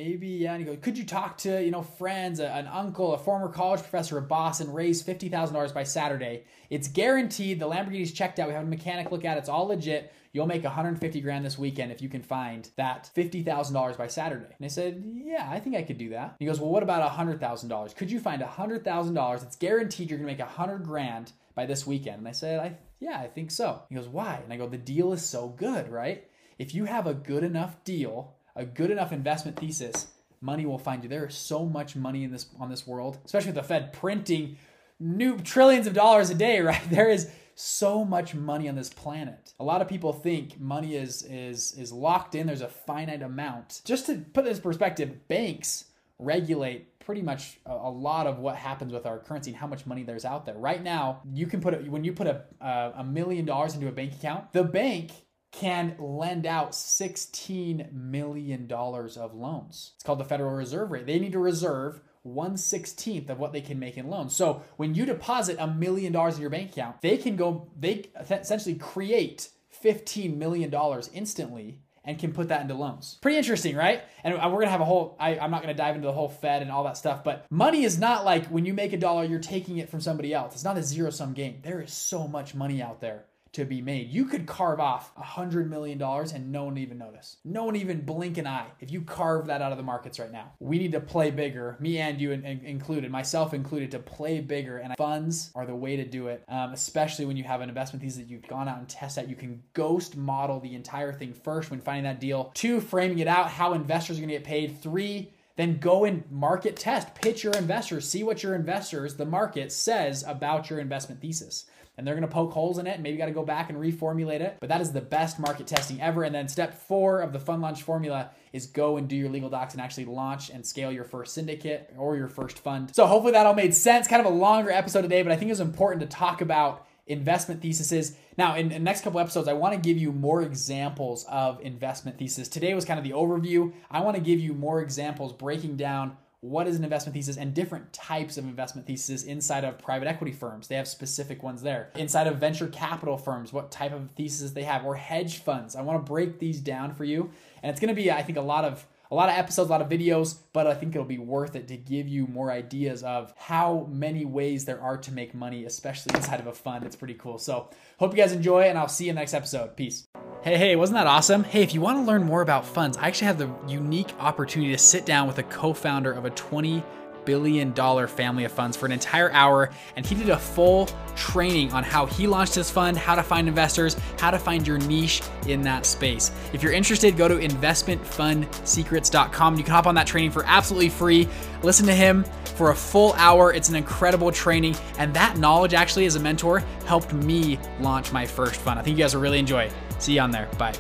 maybe 0.04 0.28
yeah. 0.28 0.54
And 0.54 0.62
he 0.62 0.66
goes, 0.66 0.78
could 0.82 0.98
you 0.98 1.06
talk 1.06 1.38
to 1.40 1.64
you 1.64 1.72
know 1.72 1.82
friends, 1.82 2.40
an 2.40 2.68
uncle, 2.68 3.14
a 3.14 3.18
former 3.18 3.50
college 3.50 3.82
professor, 3.82 4.18
a 4.18 4.22
boss, 4.22 4.60
and 4.60 4.74
raise 4.74 5.02
fifty 5.02 5.30
thousand 5.30 5.56
dollars 5.56 5.72
by 5.72 5.84
Saturday? 5.84 6.44
It's 6.70 6.88
guaranteed. 6.88 7.60
The 7.60 7.68
Lamborghini's 7.68 8.12
checked 8.12 8.40
out. 8.40 8.48
We 8.48 8.54
have 8.54 8.64
a 8.64 8.68
mechanic 8.68 9.12
look 9.12 9.26
at 9.26 9.38
it. 9.38 9.42
It's 9.42 9.50
all 9.50 9.68
legit. 9.68 10.14
You'll 10.32 10.46
make 10.46 10.64
150 10.64 11.22
grand 11.22 11.44
this 11.44 11.58
weekend 11.58 11.92
if 11.92 12.04
you 12.04 12.10
can 12.10 12.22
find 12.22 12.70
that 12.76 13.10
$50,000 13.16 13.98
by 13.98 14.06
Saturday. 14.06 14.54
And 14.56 14.64
I 14.64 14.68
said, 14.68 15.04
Yeah, 15.04 15.48
I 15.50 15.60
think 15.60 15.76
I 15.76 15.82
could 15.82 15.98
do 15.98 16.10
that. 16.10 16.36
He 16.40 16.46
goes, 16.46 16.60
Well, 16.60 16.70
what 16.70 16.84
about 16.84 17.10
$100,000? 17.12 17.96
Could 17.96 18.12
you 18.12 18.20
find 18.20 18.42
$100,000? 18.42 19.44
It's 19.44 19.56
guaranteed 19.56 20.10
you're 20.10 20.20
gonna 20.20 20.28
make 20.28 20.40
100 20.40 20.84
grand 20.84 21.32
by 21.56 21.66
this 21.66 21.88
weekend. 21.88 22.20
And 22.20 22.28
I 22.28 22.32
said, 22.32 22.60
I 22.60 22.78
yeah, 23.00 23.18
I 23.18 23.28
think 23.28 23.50
so. 23.50 23.82
He 23.90 23.96
goes, 23.96 24.08
Why? 24.08 24.40
And 24.44 24.54
I 24.54 24.58
go, 24.58 24.68
The 24.68 24.78
deal 24.78 25.14
is 25.14 25.26
so 25.26 25.50
good, 25.50 25.90
right? 25.90 26.26
If 26.60 26.76
you 26.76 26.86
have 26.86 27.08
a 27.08 27.14
good 27.14 27.44
enough 27.44 27.84
deal, 27.84 28.36
a 28.60 28.66
good 28.66 28.92
enough 28.92 29.12
investment 29.12 29.58
thesis, 29.58 30.08
money 30.42 30.66
will 30.66 30.78
find 30.78 31.02
you. 31.02 31.10
There 31.10 31.26
is 31.26 31.36
so 31.36 31.66
much 31.66 31.96
money 31.96 32.24
in 32.24 32.32
this 32.32 32.48
on 32.60 32.70
this 32.70 32.86
world, 32.86 33.18
especially 33.26 33.50
with 33.50 33.56
the 33.56 33.64
Fed 33.64 33.94
printing 33.94 34.58
new 35.00 35.38
trillions 35.40 35.88
of 35.88 35.94
dollars 35.94 36.30
a 36.30 36.36
day, 36.36 36.60
right? 36.62 36.82
There 36.90 37.10
is 37.10 37.32
so 37.56 38.06
much 38.06 38.36
money 38.36 38.70
on 38.70 38.76
this 38.76 38.90
planet. 38.90 39.54
A 39.60 39.64
lot 39.64 39.82
of 39.82 39.88
people 39.88 40.14
think 40.14 40.60
money 40.60 40.96
is 40.96 41.24
is 41.24 41.74
is 41.78 41.92
locked 41.92 42.36
in. 42.36 42.48
There's 42.48 42.62
a 42.62 42.68
finite 42.68 43.22
amount. 43.22 43.82
Just 43.86 44.06
to 44.08 44.18
put 44.34 44.46
this 44.46 44.60
perspective, 44.60 45.28
banks 45.28 45.86
regulate 46.20 47.00
pretty 47.00 47.22
much 47.22 47.60
a, 47.66 47.72
a, 47.72 47.90
lot 47.90 48.28
of 48.28 48.40
what 48.40 48.56
happens 48.58 48.92
with 48.92 49.06
our 49.06 49.18
currency 49.18 49.52
and 49.52 49.58
how 49.58 49.66
much 49.66 49.86
money 49.86 50.04
there's 50.04 50.26
out 50.26 50.46
there. 50.46 50.56
Right 50.56 50.84
now, 50.84 51.22
you 51.34 51.48
can 51.48 51.62
put 51.62 51.74
it 51.74 51.90
when 51.90 52.04
you 52.04 52.12
put 52.12 52.28
a 52.28 52.44
uh, 52.62 52.92
a 52.98 53.04
million 53.04 53.46
dollars 53.46 53.74
into 53.74 53.88
a 53.88 53.92
bank 53.92 54.14
account, 54.14 54.52
the 54.52 54.64
bank 54.64 55.12
can 55.52 55.96
lend 55.98 56.46
out 56.46 56.72
$16 56.72 57.92
million 57.92 58.72
of 58.72 59.34
loans. 59.34 59.92
It's 59.96 60.04
called 60.04 60.20
the 60.20 60.26
Federal 60.26 60.52
Reserve 60.54 60.92
rate. 60.92 61.06
They 61.06 61.20
need 61.20 61.32
to 61.32 61.40
reserve 61.40 62.02
1 62.24 62.56
16th 62.56 63.30
of 63.30 63.40
what 63.40 63.54
they 63.54 63.62
can 63.62 63.80
make 63.80 63.98
in 63.98 64.10
loans. 64.10 64.36
So 64.36 64.64
when 64.78 64.94
you 64.94 65.06
deposit 65.06 65.58
a 65.60 65.68
million 65.68 66.12
dollars 66.12 66.36
in 66.36 66.42
your 66.42 66.50
bank 66.50 66.72
account, 66.72 67.02
they 67.02 67.18
can 67.18 67.36
go, 67.36 67.72
they 67.78 68.06
essentially 68.20 68.76
create 68.76 69.50
$15 69.84 70.38
million 70.38 70.74
instantly 71.14 71.80
and 72.06 72.18
can 72.18 72.34
put 72.34 72.48
that 72.50 72.62
into 72.62 72.74
loans. 72.74 73.18
Pretty 73.22 73.38
interesting, 73.38 73.76
right? 73.76 74.02
And 74.24 74.34
we're 74.34 74.60
gonna 74.60 74.70
have 74.70 74.82
a 74.82 74.86
whole, 74.86 75.16
I, 75.20 75.36
am 75.36 75.52
not 75.52 75.62
gonna 75.62 75.74
dive 75.74 75.96
into 75.96 76.08
the 76.08 76.14
whole 76.14 76.30
Fed 76.30 76.62
and 76.62 76.72
all 76.72 76.84
that 76.86 76.98
stuff, 76.98 77.24
but 77.24 77.46
money 77.50 77.84
is 77.84 78.00
not 78.00 78.26
like 78.26 78.48
when 78.48 78.66
you 78.66 78.74
make 78.74 78.94
a 78.94 78.98
dollar, 78.98 79.24
you're 79.24 79.40
taking 79.40 79.78
it 79.78 79.90
from 79.90 80.02
somebody 80.02 80.34
else. 80.34 80.54
It's 80.54 80.64
not 80.64 80.78
a 80.78 80.84
zero 80.84 81.10
sum 81.10 81.34
game. 81.34 81.60
There 81.62 81.82
is 81.82 81.94
so 81.94 82.28
much 82.28 82.56
money 82.56 82.82
out 82.82 83.02
there 83.02 83.26
to 83.54 83.66
be 83.66 83.82
made. 83.82 84.10
You 84.10 84.26
could 84.26 84.46
carve 84.46 84.80
off 84.80 85.12
a 85.18 85.24
hundred 85.24 85.70
million 85.70 85.98
dollars 85.98 86.32
and 86.32 86.52
no 86.52 86.66
one 86.66 86.78
even 86.78 86.98
notice. 86.98 87.38
No 87.44 87.64
one 87.64 87.76
even 87.76 88.02
blink 88.02 88.38
an 88.38 88.48
eye 88.48 88.68
if 88.80 88.92
you 88.92 89.02
carve 89.02 89.48
that 89.48 89.62
out 89.62 89.72
of 89.72 89.78
the 89.78 89.84
markets 89.84 90.20
right 90.20 90.32
now. 90.32 90.52
We 90.60 90.78
need 90.78 90.92
to 90.92 91.00
play 91.00 91.32
bigger, 91.32 91.78
me 91.80 91.98
and 91.98 92.20
you 92.22 92.32
included, 92.32 93.12
myself 93.12 93.54
included, 93.54 93.92
to 93.92 94.00
play 94.00 94.40
bigger. 94.40 94.78
And 94.78 94.96
funds 94.98 95.52
are 95.56 95.66
the 95.66 95.76
way 95.76 95.96
to 95.96 96.06
do 96.06 96.28
it, 96.28 96.44
um, 96.48 96.74
especially 96.74 97.26
when 97.26 97.38
you 97.38 97.44
have 97.44 97.62
an 97.62 97.70
investment 97.70 98.04
thesis 98.04 98.20
that 98.20 98.30
you've 98.30 98.48
gone 98.48 98.68
out 98.68 98.78
and 98.78 98.88
tested 98.88 99.24
out. 99.24 99.30
You 99.30 99.36
can 99.36 99.64
ghost 99.74 100.16
model 100.16 100.60
the 100.60 100.76
entire 100.76 101.14
thing 101.14 101.34
first 101.34 101.72
when 101.72 101.82
finding 101.82 102.04
that 102.04 102.20
deal. 102.20 102.52
Two, 102.54 102.80
framing 102.80 103.20
it 103.20 103.28
out, 103.28 103.50
how 103.50 103.74
investors 103.74 104.18
are 104.18 104.22
going 104.22 104.30
to 104.30 104.36
get 104.36 104.44
paid. 104.44 104.82
Three, 104.82 105.34
then 105.56 105.78
go 105.78 106.06
and 106.06 106.24
market 106.32 106.78
test, 106.78 107.14
pitch 107.16 107.44
your 107.44 107.54
investors, 107.54 108.08
see 108.08 108.24
what 108.24 108.44
your 108.44 108.56
investors, 108.56 109.16
the 109.16 109.26
market 109.26 109.74
says 109.74 110.24
about 110.26 110.70
your 110.70 110.80
investment 110.80 111.20
thesis 111.20 111.66
and 112.00 112.08
they're 112.08 112.16
going 112.16 112.26
to 112.26 112.34
poke 112.34 112.54
holes 112.54 112.78
in 112.78 112.88
it 112.88 113.02
maybe 113.02 113.18
got 113.18 113.26
to 113.26 113.34
go 113.34 113.44
back 113.44 113.70
and 113.70 113.78
reformulate 113.78 114.40
it. 114.40 114.56
But 114.62 114.70
that 114.70 114.80
is 114.80 114.94
the 114.94 115.02
best 115.02 115.38
market 115.38 115.68
testing 115.68 116.02
ever. 116.02 116.24
And 116.24 116.34
then 116.34 116.48
step 116.48 116.74
four 116.74 117.20
of 117.20 117.34
the 117.34 117.40
fund 117.40 117.62
launch 117.62 117.84
formula 117.84 118.32
is 118.54 118.68
go 118.68 118.96
and 118.96 119.08
do 119.08 119.18
your 119.18 119.30
legal 119.30 119.50
docs 119.50 119.74
and 119.74 119.82
actually 119.82 120.06
launch 120.06 120.50
and 120.50 120.66
scale 120.66 120.94
your 120.94 121.04
first 121.04 121.34
syndicate 121.34 121.94
or 121.98 122.16
your 122.16 122.30
first 122.30 122.60
fund. 122.60 122.96
So 122.96 123.06
hopefully 123.06 123.34
that 123.34 123.46
all 123.46 123.54
made 123.54 123.76
sense. 123.76 124.08
Kind 124.08 124.26
of 124.26 124.32
a 124.32 124.36
longer 124.36 124.72
episode 124.72 125.02
today, 125.02 125.22
but 125.24 125.34
I 125.34 125.36
think 125.36 125.50
it 125.50 125.52
was 125.52 125.60
important 125.60 126.00
to 126.02 126.08
talk 126.08 126.40
about 126.40 126.88
investment 127.06 127.62
theses. 127.62 128.16
Now, 128.38 128.56
in 128.56 128.70
the 128.70 128.80
next 128.80 129.02
couple 129.02 129.20
episodes, 129.20 129.50
I 129.50 129.54
want 129.54 129.74
to 129.74 129.80
give 129.80 129.98
you 129.98 130.14
more 130.14 130.42
examples 130.42 131.26
of 131.26 131.60
investment 131.60 132.18
theses. 132.18 132.48
Today 132.48 132.74
was 132.74 132.86
kind 132.86 132.98
of 132.98 133.04
the 133.04 133.12
overview. 133.12 133.74
I 133.92 134.00
want 134.02 134.16
to 134.16 134.22
give 134.22 134.40
you 134.40 134.54
more 134.54 134.82
examples 134.82 135.34
breaking 135.34 135.76
down 135.76 136.16
what 136.42 136.68
is 136.68 136.78
an 136.78 136.84
investment 136.84 137.14
thesis 137.14 137.38
and 137.38 137.54
different 137.54 137.92
types 137.92 138.38
of 138.38 138.46
investment 138.46 138.88
theses 138.88 139.24
inside 139.24 139.66
of 139.66 139.78
private 139.78 140.08
equity 140.08 140.32
firms. 140.32 140.68
They 140.68 140.76
have 140.76 140.88
specific 140.88 141.44
ones 141.44 141.62
there. 141.62 141.92
Inside 141.96 142.28
of 142.28 142.38
venture 142.38 142.68
capital 142.68 143.18
firms, 143.18 143.52
what 143.52 143.72
type 143.72 143.92
of 143.92 144.12
thesis 144.12 144.52
they 144.52 144.64
have, 144.64 144.86
or 144.86 144.96
hedge 144.96 145.40
funds. 145.40 145.76
I 145.76 145.82
want 145.82 146.04
to 146.04 146.10
break 146.10 146.40
these 146.40 146.62
down 146.62 146.94
for 146.94 147.04
you. 147.04 147.30
And 147.62 147.70
it's 147.70 147.80
going 147.80 147.94
to 147.94 148.02
be, 148.02 148.12
I 148.12 148.24
think, 148.24 148.38
a 148.38 148.42
lot 148.42 148.64
of 148.64 148.86
a 149.12 149.16
lot 149.16 149.28
of 149.28 149.36
episodes, 149.36 149.70
a 149.70 149.72
lot 149.72 149.82
of 149.82 149.90
videos, 149.90 150.38
but 150.54 150.68
I 150.68 150.76
think 150.76 150.94
it'll 150.94 151.04
be 151.04 151.18
worth 151.18 151.56
it 151.56 151.68
to 151.70 151.78
give 151.78 152.08
you 152.08 152.28
more 152.28 152.52
ideas 152.52 153.02
of 153.02 153.34
how 153.38 153.88
many 153.90 154.24
ways 154.24 154.66
there 154.66 154.80
are 154.80 154.98
to 154.98 155.12
make 155.12 155.34
money, 155.34 155.66
especially 155.66 156.16
inside 156.16 156.40
of 156.40 156.46
a 156.46 156.54
fund. 156.54 156.86
It's 156.86 156.96
pretty 156.96 157.16
cool. 157.16 157.40
So, 157.40 157.72
hope 157.98 158.12
you 158.12 158.18
guys 158.18 158.34
enjoy, 158.34 158.64
and 158.64 158.78
I'll 158.78 158.88
see 158.88 159.06
you 159.06 159.10
in 159.10 159.16
the 159.16 159.22
next 159.22 159.34
episode. 159.34 159.76
Peace. 159.76 160.08
Hey, 160.42 160.58
hey, 160.58 160.78
wasn't 160.78 160.96
that 160.96 161.06
awesome? 161.06 161.44
Hey, 161.44 161.64
if 161.64 161.74
you 161.74 161.82
want 161.82 161.98
to 161.98 162.04
learn 162.04 162.24
more 162.24 162.42
about 162.42 162.66
funds, 162.66 162.96
I 162.96 163.08
actually 163.08 163.28
have 163.28 163.38
the 163.38 163.52
unique 163.68 164.08
opportunity 164.22 164.72
to 164.72 164.78
sit 164.78 165.06
down 165.06 165.28
with 165.28 165.38
a 165.38 165.44
co 165.44 165.74
founder 165.74 166.14
of 166.14 166.24
a 166.24 166.30
20 166.30 166.82
billion 167.26 167.74
dollar 167.74 168.08
family 168.08 168.46
of 168.46 168.52
funds 168.52 168.78
for 168.78 168.86
an 168.86 168.94
entire 168.94 169.30
hour 169.34 169.70
and 169.98 170.06
he 170.06 170.16
did 170.16 170.30
a 170.30 170.40
full 170.40 170.88
training 171.18 171.74
on 171.74 171.84
how 171.84 172.06
he 172.06 172.26
launched 172.26 172.56
his 172.56 172.72
fund, 172.72 172.98
how 172.98 173.16
to 173.16 173.24
find 173.24 173.50
investors, 173.50 173.98
how 174.18 174.32
to 174.32 174.40
find 174.40 174.66
your 174.66 174.78
niche 174.78 175.22
in 175.46 175.62
that 175.62 175.86
space. 175.86 176.32
If 176.54 176.64
you're 176.64 176.72
interested, 176.72 177.18
go 177.18 177.28
to 177.28 177.36
investmentfundsecrets.com. 177.36 179.58
You 179.58 179.64
can 179.66 179.74
hop 179.74 179.88
on 179.88 179.96
that 179.96 180.08
training 180.08 180.32
for 180.32 180.46
absolutely 180.46 180.88
free. 180.88 181.28
Listen 181.64 181.86
to 181.86 181.94
him 181.94 182.24
for 182.56 182.72
a 182.72 182.76
full 182.76 183.12
hour. 183.16 183.54
It's 183.54 183.68
an 183.68 183.76
incredible 183.76 184.32
training 184.32 184.78
and 185.00 185.14
that 185.14 185.38
knowledge 185.38 185.74
actually 185.74 186.06
as 186.06 186.16
a 186.16 186.20
mentor 186.22 186.64
helped 186.86 187.12
me 187.12 187.60
launch 187.82 188.14
my 188.14 188.26
first 188.26 188.56
fund. 188.56 188.80
I 188.80 188.84
think 188.84 188.98
you 188.98 189.04
guys 189.04 189.14
will 189.14 189.22
really 189.22 189.40
enjoy 189.40 189.64
it. 189.64 189.74
See 190.00 190.14
you 190.14 190.22
on 190.22 190.32
there. 190.32 190.48
Bye. 190.58 190.74